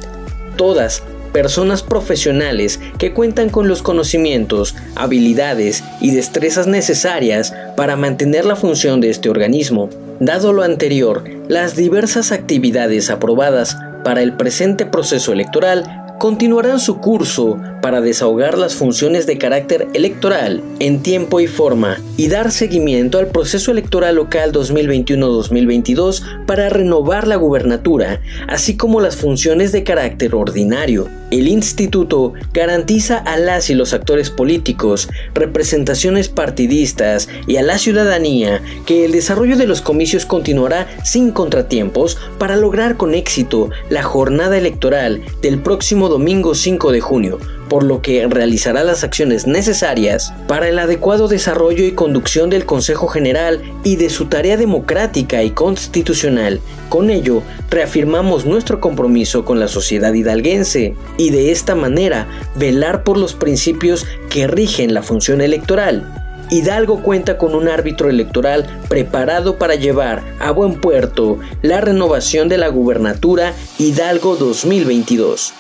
Todas 0.57 1.03
personas 1.33 1.83
profesionales 1.83 2.81
que 2.99 3.13
cuentan 3.13 3.51
con 3.51 3.69
los 3.69 3.83
conocimientos, 3.83 4.75
habilidades 4.95 5.85
y 6.01 6.13
destrezas 6.13 6.67
necesarias 6.67 7.55
para 7.77 7.97
mantener 7.97 8.45
la 8.45 8.57
función 8.57 9.01
de 9.01 9.11
este 9.11 9.29
organismo. 9.29 9.91
Dado 10.19 10.53
lo 10.53 10.63
anterior, 10.63 11.25
las 11.49 11.77
diversas 11.77 12.33
actividades 12.33 13.11
aprobadas 13.11 13.77
para 14.05 14.23
el 14.23 14.35
presente 14.35 14.87
proceso 14.87 15.33
electoral 15.33 16.00
continuarán 16.21 16.81
su 16.81 16.99
curso 16.99 17.59
para 17.81 18.03
desahogar 18.03 18.59
las 18.59 18.75
funciones 18.75 19.27
de 19.27 19.39
carácter 19.39 19.89
electoral 19.95 20.63
en 20.79 21.03
tiempo 21.03 21.41
y 21.41 21.47
forma 21.47 21.97
y 22.19 22.29
dar 22.29 22.53
seguimiento 22.53 23.19
al 23.19 23.29
proceso 23.29 23.71
electoral 23.71 24.17
local 24.17 24.53
2021-2022 24.53 26.45
para 26.45 26.69
renovar 26.69 27.27
la 27.27 27.37
gubernatura, 27.37 28.21
así 28.49 28.77
como 28.77 29.01
las 29.01 29.17
funciones 29.17 29.73
de 29.73 29.83
carácter 29.83 30.35
ordinario. 30.35 31.09
El 31.31 31.49
instituto 31.49 32.35
garantiza 32.53 33.17
a 33.17 33.39
las 33.39 33.71
y 33.71 33.75
los 33.75 33.95
actores 33.95 34.29
políticos, 34.29 35.09
representaciones 35.33 36.29
partidistas 36.29 37.29
y 37.47 37.57
a 37.57 37.63
la 37.63 37.79
ciudadanía 37.79 38.61
que 38.85 39.07
el 39.07 39.13
desarrollo 39.13 39.57
de 39.57 39.67
los 39.67 39.81
comicios 39.81 40.27
continuará 40.27 40.87
sin 41.03 41.31
contratiempos 41.31 42.19
para 42.39 42.57
lograr 42.57 42.99
con 42.99 43.15
éxito 43.15 43.71
la 43.89 44.03
jornada 44.03 44.59
electoral 44.59 45.23
del 45.41 45.63
próximo 45.63 46.10
domingo 46.11 46.55
5 46.55 46.93
de 46.93 47.01
junio, 47.01 47.39
por 47.71 47.83
lo 47.83 48.03
que 48.03 48.27
realizará 48.29 48.85
las 48.85 49.05
acciones 49.05 49.47
necesarias 49.47 50.35
para 50.47 50.69
el 50.69 50.79
adecuado 50.79 51.29
desarrollo 51.29 51.85
y 51.85 51.93
conducción 51.93 52.51
del 52.51 52.67
Consejo 52.67 53.09
General 53.09 53.63
y 53.85 53.97
de 53.97 54.11
su 54.11 54.27
tarea 54.27 54.59
democrática 54.59 55.43
y 55.43 55.53
constitucional. 55.53 56.61
Con 56.91 57.09
ello, 57.09 57.43
reafirmamos 57.71 58.45
nuestro 58.45 58.81
compromiso 58.81 59.47
con 59.47 59.59
la 59.59 59.69
sociedad 59.69 60.13
hidalguense 60.13 60.95
y 61.17 61.31
de 61.31 61.53
esta 61.53 61.75
manera 61.75 62.29
velar 62.57 63.05
por 63.05 63.17
los 63.17 63.35
principios 63.35 64.05
que 64.29 64.47
rigen 64.47 64.93
la 64.93 65.03
función 65.03 65.41
electoral. 65.41 66.30
Hidalgo 66.51 67.01
cuenta 67.03 67.39
con 67.39 67.55
un 67.55 67.69
árbitro 67.69 68.11
electoral 68.11 68.67
preparado 68.89 69.57
para 69.57 69.77
llevar 69.77 70.25
a 70.41 70.51
buen 70.51 70.81
puerto 70.81 71.39
la 71.63 71.81
renovación 71.81 72.49
de 72.49 72.59
la 72.59 72.69
gubernatura 72.69 73.55
Hidalgo 73.79 74.35
2022. 74.35 75.55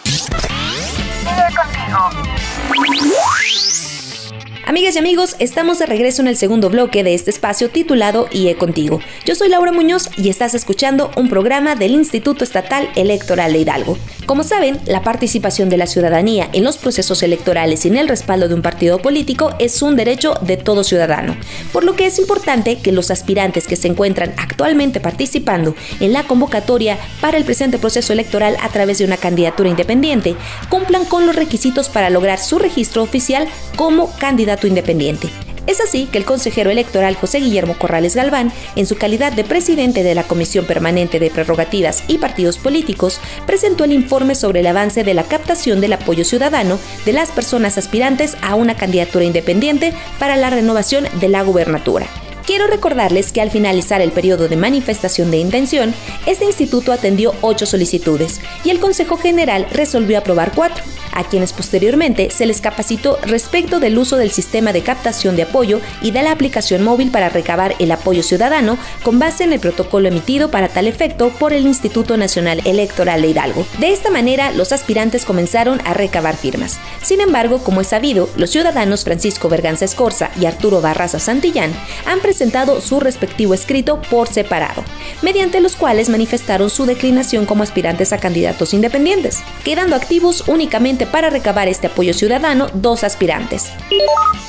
Amigas 4.66 4.94
y 4.94 4.99
amigos, 4.99 5.37
estamos 5.38 5.78
de 5.78 5.87
regreso 5.87 6.23
en 6.23 6.28
el 6.28 6.37
segundo 6.37 6.70
bloque 6.70 7.02
de 7.02 7.14
este 7.14 7.30
espacio 7.30 7.70
titulado 7.70 8.28
IE 8.30 8.56
Contigo. 8.56 9.00
Yo 9.25 9.35
soy 9.35 9.49
Laura 9.49 9.73
Muñoz 9.73 10.09
y 10.16 10.28
estás 10.28 10.54
escuchando 10.54 11.11
un 11.16 11.28
programa 11.28 11.75
del 11.75 11.92
Instituto 11.92 12.44
Estatal 12.44 12.88
Electoral 12.94 13.52
de 13.52 13.59
Hidalgo. 13.59 13.97
Como 14.31 14.45
saben, 14.45 14.79
la 14.87 15.03
participación 15.03 15.71
de 15.71 15.77
la 15.77 15.89
ciudadanía 15.89 16.49
en 16.53 16.63
los 16.63 16.79
procesos 16.79 17.25
electorales 17.25 17.85
y 17.85 17.89
en 17.89 17.97
el 17.97 18.07
respaldo 18.07 18.47
de 18.47 18.55
un 18.55 18.63
partido 18.63 19.03
político 19.03 19.53
es 19.59 19.83
un 19.83 19.97
derecho 19.97 20.35
de 20.41 20.57
todo 20.57 20.85
ciudadano, 20.85 21.35
por 21.73 21.83
lo 21.83 21.97
que 21.97 22.07
es 22.07 22.17
importante 22.21 22.79
que 22.79 22.93
los 22.93 23.11
aspirantes 23.11 23.67
que 23.67 23.75
se 23.75 23.89
encuentran 23.89 24.33
actualmente 24.39 25.01
participando 25.01 25.75
en 25.99 26.13
la 26.13 26.23
convocatoria 26.23 26.97
para 27.21 27.39
el 27.39 27.45
presente 27.45 27.79
proceso 27.79 28.13
electoral 28.13 28.57
a 28.63 28.69
través 28.69 28.99
de 28.99 29.05
una 29.05 29.17
candidatura 29.17 29.69
independiente 29.69 30.37
cumplan 30.69 31.07
con 31.07 31.27
los 31.27 31.35
requisitos 31.35 31.89
para 31.89 32.09
lograr 32.09 32.39
su 32.39 32.61
registro 32.61 33.03
oficial 33.03 33.49
como 33.75 34.17
candidato 34.17 34.69
independiente. 34.69 35.29
Es 35.67 35.81
así 35.81 36.07
que 36.07 36.19
el 36.19 36.25
consejero 36.25 36.71
electoral 36.71 37.14
José 37.14 37.38
Guillermo 37.38 37.76
Corrales 37.79 38.17
Galván, 38.17 38.52
en 38.76 38.87
su 38.87 38.97
calidad 38.97 39.33
de 39.33 39.45
presidente 39.45 40.02
de 40.02 40.14
la 40.14 40.25
Comisión 40.25 40.64
Permanente 40.64 41.21
de 41.21 41.31
Prerrogativas 41.31 42.05
y 42.09 42.19
Partidos 42.19 42.59
Políticos, 42.59 43.21
presentó 43.47 43.85
el 43.85 43.93
informe 43.93 44.35
sobre 44.35 44.61
el 44.61 44.67
avance 44.67 45.05
de 45.05 45.14
la 45.14 45.25
captación 45.25 45.81
del 45.81 45.93
apoyo 45.93 46.25
ciudadano 46.25 46.79
de 47.05 47.12
las 47.12 47.31
personas 47.31 47.79
aspirantes 47.79 48.37
a 48.43 48.55
una 48.55 48.76
candidatura 48.76 49.25
independiente 49.25 49.93
para 50.19 50.37
la 50.37 50.50
renovación 50.50 51.07
de 51.21 51.29
la 51.29 51.43
gubernatura. 51.43 52.07
Quiero 52.50 52.66
recordarles 52.66 53.30
que 53.30 53.40
al 53.40 53.52
finalizar 53.52 54.00
el 54.00 54.11
periodo 54.11 54.49
de 54.49 54.57
manifestación 54.57 55.30
de 55.30 55.37
intención, 55.37 55.95
este 56.26 56.47
instituto 56.47 56.90
atendió 56.90 57.33
ocho 57.42 57.64
solicitudes 57.64 58.40
y 58.64 58.71
el 58.71 58.80
Consejo 58.80 59.16
General 59.16 59.69
resolvió 59.71 60.19
aprobar 60.19 60.50
cuatro, 60.52 60.83
a 61.12 61.25
quienes 61.25 61.52
posteriormente 61.52 62.30
se 62.30 62.47
les 62.47 62.61
capacitó 62.61 63.19
respecto 63.23 63.80
del 63.80 63.99
uso 63.99 64.16
del 64.16 64.30
sistema 64.30 64.73
de 64.73 64.83
captación 64.83 65.37
de 65.37 65.42
apoyo 65.42 65.80
y 66.02 66.11
de 66.11 66.23
la 66.23 66.33
aplicación 66.33 66.83
móvil 66.83 67.11
para 67.11 67.28
recabar 67.28 67.75
el 67.78 67.90
apoyo 67.92 68.23
ciudadano 68.23 68.78
con 69.02 69.19
base 69.19 69.45
en 69.45 69.52
el 69.52 69.61
protocolo 69.61 70.09
emitido 70.09 70.50
para 70.50 70.69
tal 70.69 70.87
efecto 70.87 71.30
por 71.30 71.52
el 71.52 71.66
Instituto 71.66 72.16
Nacional 72.16 72.62
Electoral 72.64 73.23
de 73.23 73.28
Hidalgo. 73.28 73.66
De 73.78 73.92
esta 73.92 74.11
manera, 74.11 74.50
los 74.52 74.73
aspirantes 74.73 75.25
comenzaron 75.25 75.80
a 75.85 75.95
recabar 75.95 76.37
firmas. 76.37 76.78
Sin 77.02 77.21
embargo, 77.21 77.59
como 77.59 77.80
es 77.80 77.88
sabido, 77.88 78.28
los 78.37 78.50
ciudadanos 78.50 79.04
Francisco 79.04 79.49
Berganza 79.49 79.85
Escorza 79.85 80.30
y 80.40 80.47
Arturo 80.47 80.80
Barraza 80.80 81.19
Santillán 81.19 81.73
han 82.07 82.21
presentado 82.21 82.39
su 82.80 83.00
respectivo 83.00 83.52
escrito 83.52 84.00
por 84.11 84.28
separado, 84.28 84.82
mediante 85.23 85.61
los 85.61 85.76
cuales 85.76 86.09
manifestaron 86.09 86.70
su 86.70 86.87
declinación 86.87 87.44
como 87.44 87.62
aspirantes 87.62 88.12
a 88.12 88.18
candidatos 88.18 88.73
independientes, 88.73 89.40
quedando 89.64 89.94
activos 89.94 90.44
únicamente 90.47 91.06
para 91.06 91.28
recabar 91.28 91.68
este 91.68 91.88
apoyo 91.88 92.14
ciudadano 92.14 92.68
dos 92.73 93.04
aspirantes, 93.04 93.70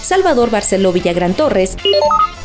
Salvador 0.01 0.49
Barceló 0.49 0.93
Villagrán 0.93 1.33
Torres 1.33 1.75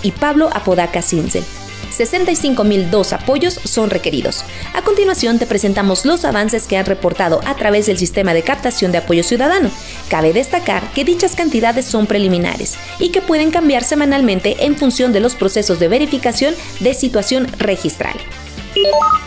y 0.02 0.10
Pablo 0.10 0.50
Apodaca 0.52 1.02
Cincel. 1.02 1.44
65.002 1.90 3.12
apoyos 3.12 3.61
son 3.64 3.90
requeridos. 3.90 4.45
A 4.75 4.83
continuación 4.83 5.38
te 5.38 5.47
presentamos 5.47 6.05
los 6.05 6.25
avances 6.25 6.66
que 6.66 6.76
han 6.76 6.87
reportado 6.87 7.40
a 7.45 7.57
través 7.57 7.87
del 7.87 7.99
sistema 7.99 8.35
de 8.35 8.43
captación 8.43 8.93
de 8.93 8.99
apoyo 8.99 9.23
ciudadano. 9.23 9.71
Cabe 10.09 10.33
destacar 10.33 10.93
que 10.93 11.05
dichas 11.05 11.35
cantidades 11.37 11.87
son 11.87 12.07
preliminares 12.07 12.77
y 12.99 13.11
que 13.11 13.22
pueden 13.22 13.51
cambiar 13.51 13.85
semanalmente 13.85 14.64
en 14.64 14.77
función 14.77 15.12
de 15.12 15.20
los 15.20 15.35
procesos 15.35 15.79
de 15.79 15.88
verificación 15.88 16.55
de 16.81 16.94
situación 16.94 17.46
registral. 17.59 18.16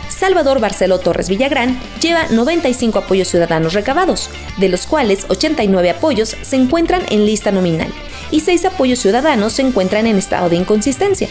Salvador 0.08 0.60
Barceló 0.60 0.98
Torres 0.98 1.28
Villagrán 1.28 1.80
lleva 2.00 2.26
95 2.30 2.98
apoyos 2.98 3.28
ciudadanos 3.28 3.72
recabados, 3.72 4.28
de 4.58 4.68
los 4.68 4.86
cuales 4.86 5.24
89 5.28 5.90
apoyos 5.90 6.36
se 6.42 6.56
encuentran 6.56 7.02
en 7.10 7.24
lista 7.24 7.50
nominal 7.50 7.92
y 8.30 8.40
6 8.40 8.66
apoyos 8.66 8.98
ciudadanos 8.98 9.54
se 9.54 9.62
encuentran 9.62 10.06
en 10.06 10.18
estado 10.18 10.48
de 10.50 10.56
inconsistencia. 10.56 11.28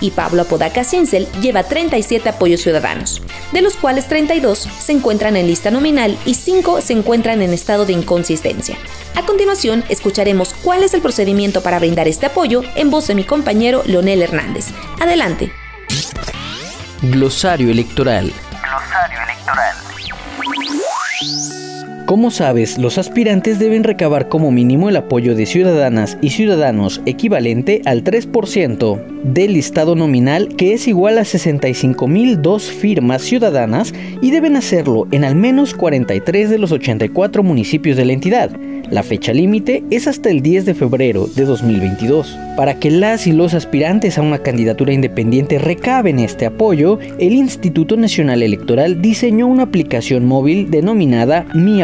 Y 0.00 0.10
Pablo 0.10 0.42
Apodaca 0.42 0.84
Cincel 0.84 1.26
lleva 1.40 1.62
37 1.62 2.28
apoyos 2.28 2.60
ciudadanos, 2.60 3.22
de 3.52 3.62
los 3.62 3.76
cuales 3.76 4.08
32 4.08 4.58
se 4.58 4.92
encuentran 4.92 5.36
en 5.36 5.46
lista 5.46 5.70
nominal 5.70 6.16
y 6.24 6.34
5 6.34 6.80
se 6.80 6.92
encuentran 6.92 7.42
en 7.42 7.52
estado 7.52 7.86
de 7.86 7.92
inconsistencia. 7.92 8.76
A 9.14 9.22
continuación, 9.22 9.84
escucharemos 9.88 10.54
cuál 10.62 10.82
es 10.82 10.94
el 10.94 11.00
procedimiento 11.02 11.62
para 11.62 11.78
brindar 11.78 12.08
este 12.08 12.26
apoyo 12.26 12.62
en 12.74 12.90
voz 12.90 13.06
de 13.06 13.14
mi 13.14 13.24
compañero 13.24 13.82
Leonel 13.86 14.22
Hernández. 14.22 14.66
Adelante. 15.00 15.52
Glosario 17.02 17.70
electoral. 17.70 18.32
Glosario 18.62 19.18
electoral. 19.22 19.76
Como 22.06 22.30
sabes, 22.30 22.78
los 22.78 22.98
aspirantes 22.98 23.58
deben 23.58 23.82
recabar 23.82 24.28
como 24.28 24.52
mínimo 24.52 24.88
el 24.88 24.94
apoyo 24.94 25.34
de 25.34 25.44
ciudadanas 25.44 26.18
y 26.22 26.30
ciudadanos 26.30 27.02
equivalente 27.04 27.82
al 27.84 28.04
3% 28.04 29.02
del 29.24 29.54
listado 29.54 29.96
nominal 29.96 30.46
que 30.56 30.72
es 30.72 30.86
igual 30.86 31.18
a 31.18 31.22
65.002 31.22 32.60
firmas 32.60 33.22
ciudadanas 33.22 33.92
y 34.22 34.30
deben 34.30 34.54
hacerlo 34.54 35.08
en 35.10 35.24
al 35.24 35.34
menos 35.34 35.74
43 35.74 36.48
de 36.48 36.58
los 36.58 36.70
84 36.70 37.42
municipios 37.42 37.96
de 37.96 38.04
la 38.04 38.12
entidad. 38.12 38.52
La 38.88 39.02
fecha 39.02 39.32
límite 39.32 39.82
es 39.90 40.06
hasta 40.06 40.30
el 40.30 40.42
10 40.42 40.64
de 40.64 40.74
febrero 40.74 41.26
de 41.26 41.44
2022. 41.44 42.38
Para 42.56 42.78
que 42.78 42.92
las 42.92 43.26
y 43.26 43.32
los 43.32 43.52
aspirantes 43.52 44.16
a 44.16 44.22
una 44.22 44.38
candidatura 44.38 44.92
independiente 44.92 45.58
recaben 45.58 46.20
este 46.20 46.46
apoyo, 46.46 47.00
el 47.18 47.32
Instituto 47.32 47.96
Nacional 47.96 48.44
Electoral 48.44 49.02
diseñó 49.02 49.48
una 49.48 49.64
aplicación 49.64 50.24
móvil 50.24 50.70
denominada 50.70 51.46
Mi 51.52 51.82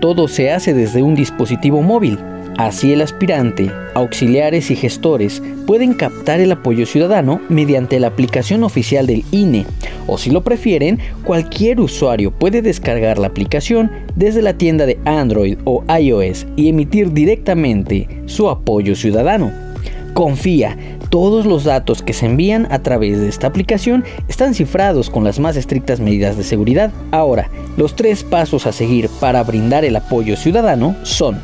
Todo 0.00 0.26
se 0.26 0.50
hace 0.50 0.74
desde 0.74 1.02
un 1.02 1.14
dispositivo 1.14 1.82
móvil. 1.82 2.18
Así 2.56 2.92
el 2.92 3.02
aspirante, 3.02 3.70
auxiliares 3.94 4.70
y 4.70 4.76
gestores 4.76 5.42
pueden 5.66 5.94
captar 5.94 6.40
el 6.40 6.52
apoyo 6.52 6.86
ciudadano 6.86 7.40
mediante 7.48 8.00
la 8.00 8.06
aplicación 8.06 8.64
oficial 8.64 9.06
del 9.06 9.24
INE 9.32 9.66
o 10.06 10.18
si 10.18 10.30
lo 10.30 10.42
prefieren, 10.42 10.98
cualquier 11.24 11.80
usuario 11.80 12.30
puede 12.30 12.62
descargar 12.62 13.18
la 13.18 13.28
aplicación 13.28 13.90
desde 14.14 14.42
la 14.42 14.54
tienda 14.54 14.86
de 14.86 14.98
Android 15.04 15.58
o 15.64 15.84
iOS 15.88 16.46
y 16.56 16.68
emitir 16.68 17.12
directamente 17.12 18.08
su 18.26 18.48
apoyo 18.48 18.94
ciudadano. 18.94 19.52
Confía, 20.12 20.76
todos 21.14 21.46
los 21.46 21.62
datos 21.62 22.02
que 22.02 22.12
se 22.12 22.26
envían 22.26 22.66
a 22.72 22.80
través 22.80 23.20
de 23.20 23.28
esta 23.28 23.46
aplicación 23.46 24.02
están 24.26 24.52
cifrados 24.52 25.10
con 25.10 25.22
las 25.22 25.38
más 25.38 25.54
estrictas 25.54 26.00
medidas 26.00 26.36
de 26.36 26.42
seguridad. 26.42 26.90
Ahora, 27.12 27.50
los 27.76 27.94
tres 27.94 28.24
pasos 28.24 28.66
a 28.66 28.72
seguir 28.72 29.08
para 29.20 29.44
brindar 29.44 29.84
el 29.84 29.94
apoyo 29.94 30.36
ciudadano 30.36 30.96
son 31.04 31.40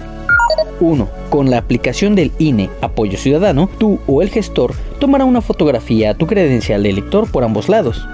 1. 0.80 1.08
Con 1.28 1.50
la 1.50 1.58
aplicación 1.58 2.16
del 2.16 2.32
INE 2.40 2.68
Apoyo 2.80 3.16
Ciudadano, 3.16 3.70
tú 3.78 4.00
o 4.08 4.22
el 4.22 4.30
gestor 4.30 4.74
tomará 4.98 5.24
una 5.24 5.40
fotografía 5.40 6.10
a 6.10 6.14
tu 6.14 6.26
credencial 6.26 6.82
de 6.82 6.90
elector 6.90 7.30
por 7.30 7.44
ambos 7.44 7.68
lados. 7.68 8.04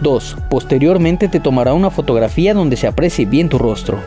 2. 0.00 0.36
Posteriormente 0.48 1.26
te 1.26 1.40
tomará 1.40 1.74
una 1.74 1.90
fotografía 1.90 2.54
donde 2.54 2.76
se 2.76 2.86
aprecie 2.86 3.26
bien 3.26 3.48
tu 3.48 3.58
rostro. 3.58 3.98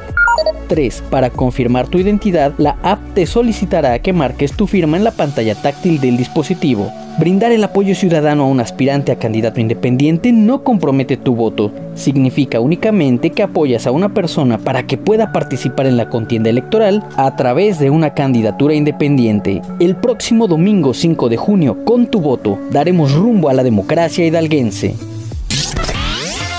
3. 0.68 1.04
Para 1.10 1.30
confirmar 1.30 1.88
tu 1.88 1.98
identidad, 1.98 2.54
la 2.58 2.78
app 2.84 3.00
te 3.14 3.26
solicitará 3.26 4.00
que 4.00 4.14
marques 4.14 4.54
tu 4.54 4.68
firma 4.68 4.98
en 4.98 5.04
la 5.04 5.12
pantalla 5.12 5.56
táctil 5.56 6.00
del 6.00 6.18
dispositivo. 6.18 6.92
Brindar 7.20 7.52
el 7.52 7.64
apoyo 7.64 7.96
ciudadano 7.96 8.44
a 8.44 8.48
un 8.48 8.60
aspirante 8.60 9.12
a 9.12 9.18
candidato 9.18 9.60
independiente 9.60 10.32
no 10.32 10.64
compromete 10.64 11.18
tu 11.18 11.34
voto. 11.34 11.72
Significa 11.96 12.60
únicamente 12.60 13.32
que 13.32 13.42
apoyas 13.42 13.88
a 13.88 13.92
una 13.92 14.14
persona 14.14 14.60
para 14.60 14.86
que 14.86 14.98
pueda 14.98 15.32
participar 15.32 15.88
en 15.88 15.98
la 15.98 16.10
contienda 16.10 16.52
electoral 16.52 17.04
a 17.16 17.36
través 17.36 17.80
de 17.80 17.90
una 17.90 18.14
candidatura 18.14 18.76
independiente. 18.76 19.64
El 19.80 19.96
próximo 19.96 20.48
domingo 20.48 20.94
5 20.94 21.28
de 21.28 21.38
junio, 21.38 21.84
con 21.86 22.06
tu 22.06 22.22
voto, 22.22 22.60
daremos 22.70 23.14
rumbo 23.14 23.50
a 23.50 23.54
la 23.54 23.64
democracia 23.64 24.24
hidalguense. 24.24 25.17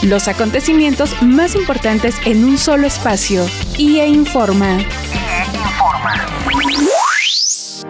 Los 0.08 0.26
acontecimientos 0.26 1.22
más 1.22 1.54
importantes 1.54 2.16
en 2.24 2.42
un 2.42 2.56
solo 2.56 2.86
espacio. 2.86 3.44
IE 3.76 4.06
Informa. 4.08 4.78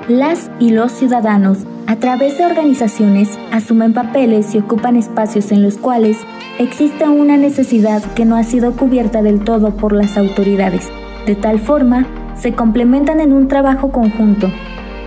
Las 0.09 0.51
y 0.59 0.71
los 0.71 0.91
ciudadanos, 0.91 1.59
a 1.87 1.95
través 2.01 2.37
de 2.37 2.47
organizaciones, 2.47 3.39
asumen 3.53 3.93
papeles 3.93 4.53
y 4.57 4.59
ocupan 4.59 4.97
espacios 4.97 5.53
en 5.53 5.63
los 5.63 5.77
cuales 5.77 6.17
existe 6.59 7.05
una 7.05 7.37
necesidad 7.37 8.03
que 8.15 8.25
no 8.25 8.35
ha 8.35 8.43
sido 8.43 8.73
cubierta 8.73 9.23
del 9.23 9.45
todo 9.45 9.77
por 9.77 9.93
las 9.93 10.17
autoridades. 10.17 10.89
De 11.25 11.37
tal 11.37 11.61
forma, 11.61 12.05
se 12.37 12.53
complementan 12.53 13.21
en 13.21 13.33
un 13.33 13.47
trabajo 13.47 13.93
conjunto. 13.93 14.51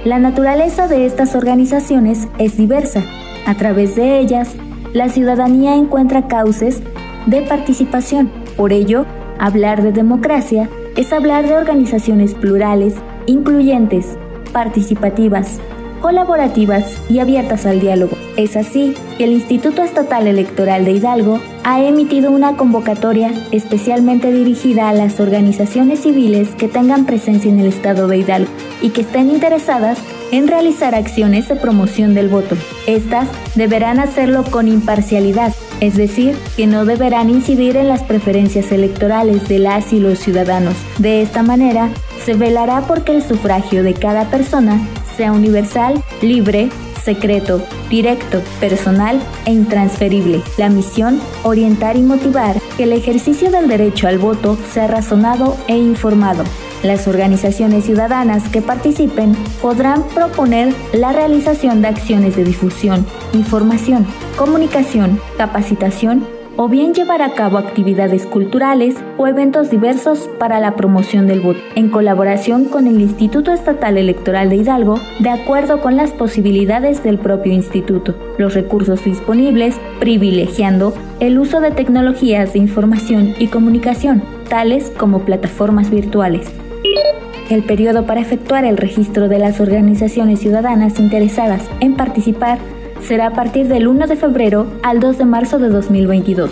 La 0.06 0.18
naturaleza 0.18 0.88
de 0.88 1.06
estas 1.06 1.36
organizaciones 1.36 2.30
es 2.38 2.56
diversa. 2.56 3.04
A 3.46 3.56
través 3.56 3.98
de 3.98 4.20
ellas, 4.20 4.56
la 4.94 5.10
ciudadanía 5.10 5.76
encuentra 5.76 6.28
cauces 6.28 6.82
de 7.26 7.42
participación. 7.42 8.32
Por 8.58 8.74
ello, 8.74 9.06
hablar 9.40 9.82
de 9.84 9.92
democracia 9.92 10.70
es 10.96 11.14
hablar 11.14 11.48
de 11.48 11.56
organizaciones 11.56 12.34
plurales, 12.34 12.96
incluyentes, 13.26 14.18
participativas, 14.52 15.60
colaborativas 16.02 16.98
y 17.10 17.20
abiertas 17.20 17.66
al 17.66 17.80
diálogo. 17.80 18.18
Es 18.36 18.58
así 18.58 18.96
que 19.18 19.26
el 19.26 19.32
Instituto 19.32 19.84
Estatal 19.84 20.28
Electoral 20.28 20.84
de 20.84 20.94
Hidalgo 20.94 21.40
ha 21.64 21.82
emitido 21.82 22.32
una 22.32 22.58
convocatoria 22.58 23.32
especialmente 23.52 24.32
dirigida 24.32 24.90
a 24.90 24.94
las 24.94 25.20
organizaciones 25.20 26.02
civiles 26.02 26.50
que 26.56 26.68
tengan 26.68 27.06
presencia 27.06 27.52
en 27.52 27.60
el 27.60 27.68
estado 27.68 28.08
de 28.08 28.18
Hidalgo 28.18 28.52
y 28.82 28.90
que 28.90 29.02
estén 29.02 29.30
interesadas 29.30 30.00
en 30.32 30.48
realizar 30.48 30.96
acciones 30.96 31.48
de 31.48 31.56
promoción 31.56 32.14
del 32.14 32.30
voto. 32.30 32.56
Estas 32.88 33.28
deberán 33.56 34.00
hacerlo 34.00 34.44
con 34.50 34.68
imparcialidad, 34.68 35.54
es 35.82 35.98
decir, 35.98 36.38
que 36.56 36.68
no 36.68 36.86
deberán 36.86 37.30
incidir 37.30 37.76
en 37.76 37.90
las 37.90 38.04
preferencias 38.04 38.72
electorales 38.72 39.50
de 39.50 39.60
las 39.60 39.92
y 39.92 40.00
los 40.00 40.20
ciudadanos. 40.20 40.76
De 41.00 41.22
esta 41.22 41.44
manera, 41.44 41.90
se 42.24 42.36
velará 42.36 42.82
porque 42.88 43.12
el 43.12 43.24
sufragio 43.24 43.84
de 43.84 43.96
cada 43.96 44.30
persona 44.30 44.80
sea 45.18 45.34
universal, 45.34 46.02
libre, 46.22 46.70
secreto, 47.04 47.62
directo, 47.90 48.42
personal 48.60 49.20
e 49.46 49.52
intransferible. 49.52 50.42
La 50.58 50.70
misión, 50.70 51.20
orientar 51.44 51.98
y 51.98 52.02
motivar 52.02 52.62
que 52.78 52.84
el 52.84 52.94
ejercicio 52.94 53.52
del 53.52 53.68
derecho 53.68 54.08
al 54.08 54.20
voto 54.20 54.58
sea 54.72 54.88
razonado 54.88 55.58
e 55.68 55.78
informado. 55.78 56.44
Las 56.84 57.08
organizaciones 57.08 57.86
ciudadanas 57.86 58.50
que 58.50 58.62
participen 58.62 59.36
podrán 59.62 60.04
proponer 60.16 60.74
la 60.94 61.12
realización 61.12 61.82
de 61.82 61.90
acciones 61.90 62.36
de 62.36 62.44
difusión, 62.44 63.06
información, 63.34 64.08
comunicación, 64.36 65.20
capacitación 65.38 66.26
o 66.58 66.68
bien 66.68 66.94
llevar 66.94 67.22
a 67.22 67.34
cabo 67.34 67.58
actividades 67.58 68.26
culturales 68.26 68.96
o 69.18 69.28
eventos 69.28 69.70
diversos 69.70 70.30
para 70.40 70.60
la 70.60 70.76
promoción 70.76 71.28
del 71.28 71.40
voto, 71.40 71.60
en 71.76 71.90
colaboración 71.90 72.66
con 72.66 72.88
el 72.88 73.00
Instituto 73.00 73.52
Estatal 73.52 73.98
Electoral 73.98 74.50
de 74.50 74.58
Hidalgo, 74.58 75.00
de 75.20 75.30
acuerdo 75.30 75.82
con 75.82 75.96
las 75.96 76.12
posibilidades 76.12 77.04
del 77.04 77.20
propio 77.20 77.54
instituto, 77.54 78.16
los 78.38 78.54
recursos 78.54 79.04
disponibles, 79.06 79.76
privilegiando 80.00 80.94
el 81.20 81.40
uso 81.40 81.62
de 81.62 81.72
tecnologías 81.72 82.54
de 82.54 82.60
información 82.60 83.34
y 83.40 83.48
comunicación, 83.48 84.24
tales 84.50 84.92
como 84.98 85.26
plataformas 85.26 85.90
virtuales. 85.90 86.52
El 87.52 87.64
periodo 87.64 88.06
para 88.06 88.22
efectuar 88.22 88.64
el 88.64 88.78
registro 88.78 89.28
de 89.28 89.38
las 89.38 89.60
organizaciones 89.60 90.40
ciudadanas 90.40 90.98
interesadas 91.00 91.62
en 91.82 91.98
participar 91.98 92.60
será 93.06 93.28
a 93.28 93.34
partir 93.34 93.68
del 93.68 93.90
1 93.90 94.08
de 94.08 94.16
febrero 94.16 94.72
al 94.84 95.02
2 95.02 95.18
de 95.18 95.26
marzo 95.26 95.60
de 95.60 95.68
2022. 95.68 96.50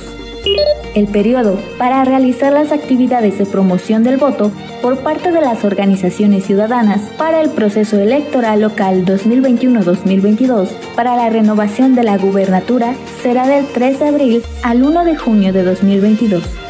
El 0.95 1.07
periodo 1.07 1.57
para 1.77 2.03
realizar 2.03 2.51
las 2.51 2.73
actividades 2.73 3.37
de 3.37 3.45
promoción 3.45 4.03
del 4.03 4.17
voto 4.17 4.51
por 4.81 4.97
parte 4.97 5.31
de 5.31 5.39
las 5.39 5.63
organizaciones 5.63 6.43
ciudadanas 6.43 6.99
para 7.17 7.39
el 7.39 7.51
proceso 7.51 7.97
electoral 7.97 8.59
local 8.59 9.05
2021-2022 9.05 10.67
para 10.97 11.15
la 11.15 11.29
renovación 11.29 11.95
de 11.95 12.03
la 12.03 12.17
gubernatura 12.17 12.93
será 13.23 13.47
del 13.47 13.65
3 13.67 13.99
de 13.99 14.05
abril 14.05 14.43
al 14.63 14.83
1 14.83 15.05
de 15.05 15.15
junio 15.15 15.53
de 15.53 15.63
2022. 15.63 16.68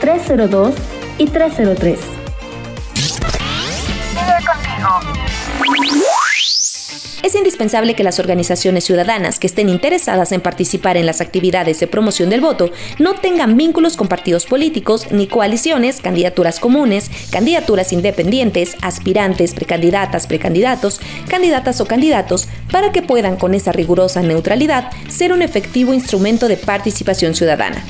302 0.00 0.74
y 1.18 1.26
303. 1.26 2.21
Es 7.22 7.36
indispensable 7.36 7.94
que 7.94 8.02
las 8.02 8.18
organizaciones 8.18 8.82
ciudadanas 8.82 9.38
que 9.38 9.46
estén 9.46 9.68
interesadas 9.68 10.32
en 10.32 10.40
participar 10.40 10.96
en 10.96 11.06
las 11.06 11.20
actividades 11.20 11.78
de 11.78 11.86
promoción 11.86 12.30
del 12.30 12.40
voto 12.40 12.72
no 12.98 13.14
tengan 13.14 13.56
vínculos 13.56 13.96
con 13.96 14.08
partidos 14.08 14.44
políticos 14.44 15.06
ni 15.12 15.28
coaliciones, 15.28 16.00
candidaturas 16.00 16.58
comunes, 16.58 17.12
candidaturas 17.30 17.92
independientes, 17.92 18.76
aspirantes, 18.82 19.54
precandidatas, 19.54 20.26
precandidatos, 20.26 21.00
candidatas 21.28 21.80
o 21.80 21.86
candidatos, 21.86 22.48
para 22.72 22.90
que 22.90 23.02
puedan 23.02 23.36
con 23.36 23.54
esa 23.54 23.70
rigurosa 23.70 24.22
neutralidad 24.22 24.90
ser 25.08 25.32
un 25.32 25.42
efectivo 25.42 25.94
instrumento 25.94 26.48
de 26.48 26.56
participación 26.56 27.36
ciudadana. 27.36 27.84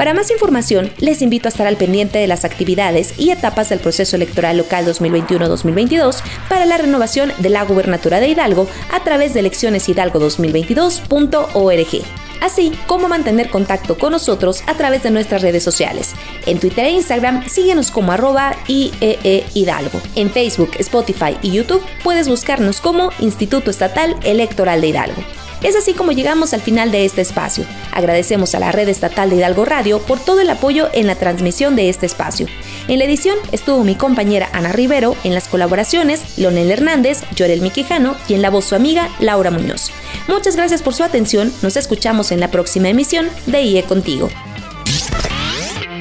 Para 0.00 0.14
más 0.14 0.30
información, 0.30 0.90
les 0.96 1.20
invito 1.20 1.46
a 1.46 1.50
estar 1.50 1.66
al 1.66 1.76
pendiente 1.76 2.18
de 2.18 2.26
las 2.26 2.46
actividades 2.46 3.12
y 3.18 3.32
etapas 3.32 3.68
del 3.68 3.80
proceso 3.80 4.16
electoral 4.16 4.56
local 4.56 4.86
2021-2022 4.86 6.22
para 6.48 6.64
la 6.64 6.78
renovación 6.78 7.30
de 7.36 7.50
la 7.50 7.64
gubernatura 7.64 8.18
de 8.18 8.28
Hidalgo 8.28 8.66
a 8.94 9.04
través 9.04 9.34
de 9.34 9.40
eleccioneshidalgo2022.org 9.40 12.02
así 12.40 12.72
como 12.86 13.08
mantener 13.08 13.50
contacto 13.50 13.98
con 13.98 14.12
nosotros 14.12 14.62
a 14.66 14.72
través 14.72 15.02
de 15.02 15.10
nuestras 15.10 15.42
redes 15.42 15.62
sociales. 15.62 16.14
En 16.46 16.58
Twitter 16.58 16.86
e 16.86 16.92
Instagram 16.92 17.46
síguenos 17.46 17.90
como 17.90 18.12
arroba 18.12 18.56
IEE 18.68 19.44
Hidalgo. 19.52 20.00
En 20.14 20.30
Facebook, 20.30 20.70
Spotify 20.78 21.36
y 21.42 21.50
YouTube 21.50 21.84
puedes 22.02 22.26
buscarnos 22.26 22.80
como 22.80 23.10
Instituto 23.18 23.70
Estatal 23.70 24.16
Electoral 24.22 24.80
de 24.80 24.88
Hidalgo. 24.88 25.22
Es 25.62 25.76
así 25.76 25.92
como 25.92 26.12
llegamos 26.12 26.54
al 26.54 26.60
final 26.60 26.90
de 26.90 27.04
este 27.04 27.20
espacio. 27.20 27.64
Agradecemos 27.92 28.54
a 28.54 28.60
la 28.60 28.72
red 28.72 28.88
estatal 28.88 29.30
de 29.30 29.36
Hidalgo 29.36 29.64
Radio 29.64 30.00
por 30.00 30.18
todo 30.18 30.40
el 30.40 30.48
apoyo 30.48 30.88
en 30.92 31.06
la 31.06 31.16
transmisión 31.16 31.76
de 31.76 31.88
este 31.88 32.06
espacio. 32.06 32.46
En 32.88 32.98
la 32.98 33.04
edición 33.04 33.36
estuvo 33.52 33.84
mi 33.84 33.94
compañera 33.94 34.48
Ana 34.52 34.72
Rivero, 34.72 35.16
en 35.24 35.34
las 35.34 35.48
colaboraciones 35.48 36.38
Leonel 36.38 36.70
Hernández, 36.70 37.22
Llorel 37.36 37.60
Miquijano 37.60 38.16
y 38.28 38.34
en 38.34 38.42
la 38.42 38.50
voz 38.50 38.66
su 38.66 38.74
amiga 38.74 39.10
Laura 39.20 39.50
Muñoz. 39.50 39.90
Muchas 40.28 40.56
gracias 40.56 40.82
por 40.82 40.94
su 40.94 41.02
atención, 41.02 41.52
nos 41.62 41.76
escuchamos 41.76 42.32
en 42.32 42.40
la 42.40 42.50
próxima 42.50 42.88
emisión 42.88 43.28
de 43.46 43.62
IE 43.62 43.82
Contigo. 43.82 44.30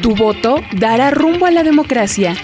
Tu 0.01 0.15
voto 0.15 0.55
dará 0.77 1.11
rumbo 1.11 1.45
a 1.45 1.51
la 1.51 1.63
democracia. 1.63 2.35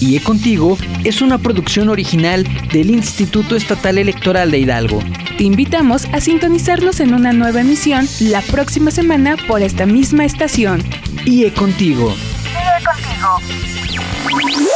IE 0.00 0.20
Contigo 0.20 0.78
es 1.04 1.22
una 1.22 1.38
producción 1.38 1.88
original 1.88 2.46
del 2.72 2.90
Instituto 2.90 3.56
Estatal 3.56 3.98
Electoral 3.98 4.50
de 4.50 4.58
Hidalgo. 4.58 5.00
Te 5.36 5.44
invitamos 5.44 6.06
a 6.12 6.20
sintonizarnos 6.20 7.00
en 7.00 7.14
una 7.14 7.32
nueva 7.32 7.60
emisión 7.60 8.06
la 8.20 8.40
próxima 8.42 8.90
semana 8.90 9.36
por 9.48 9.62
esta 9.62 9.86
misma 9.86 10.24
estación. 10.24 10.82
IE 11.24 11.52
Contigo. 11.52 12.14
IE 12.44 12.84
Contigo. 12.84 14.67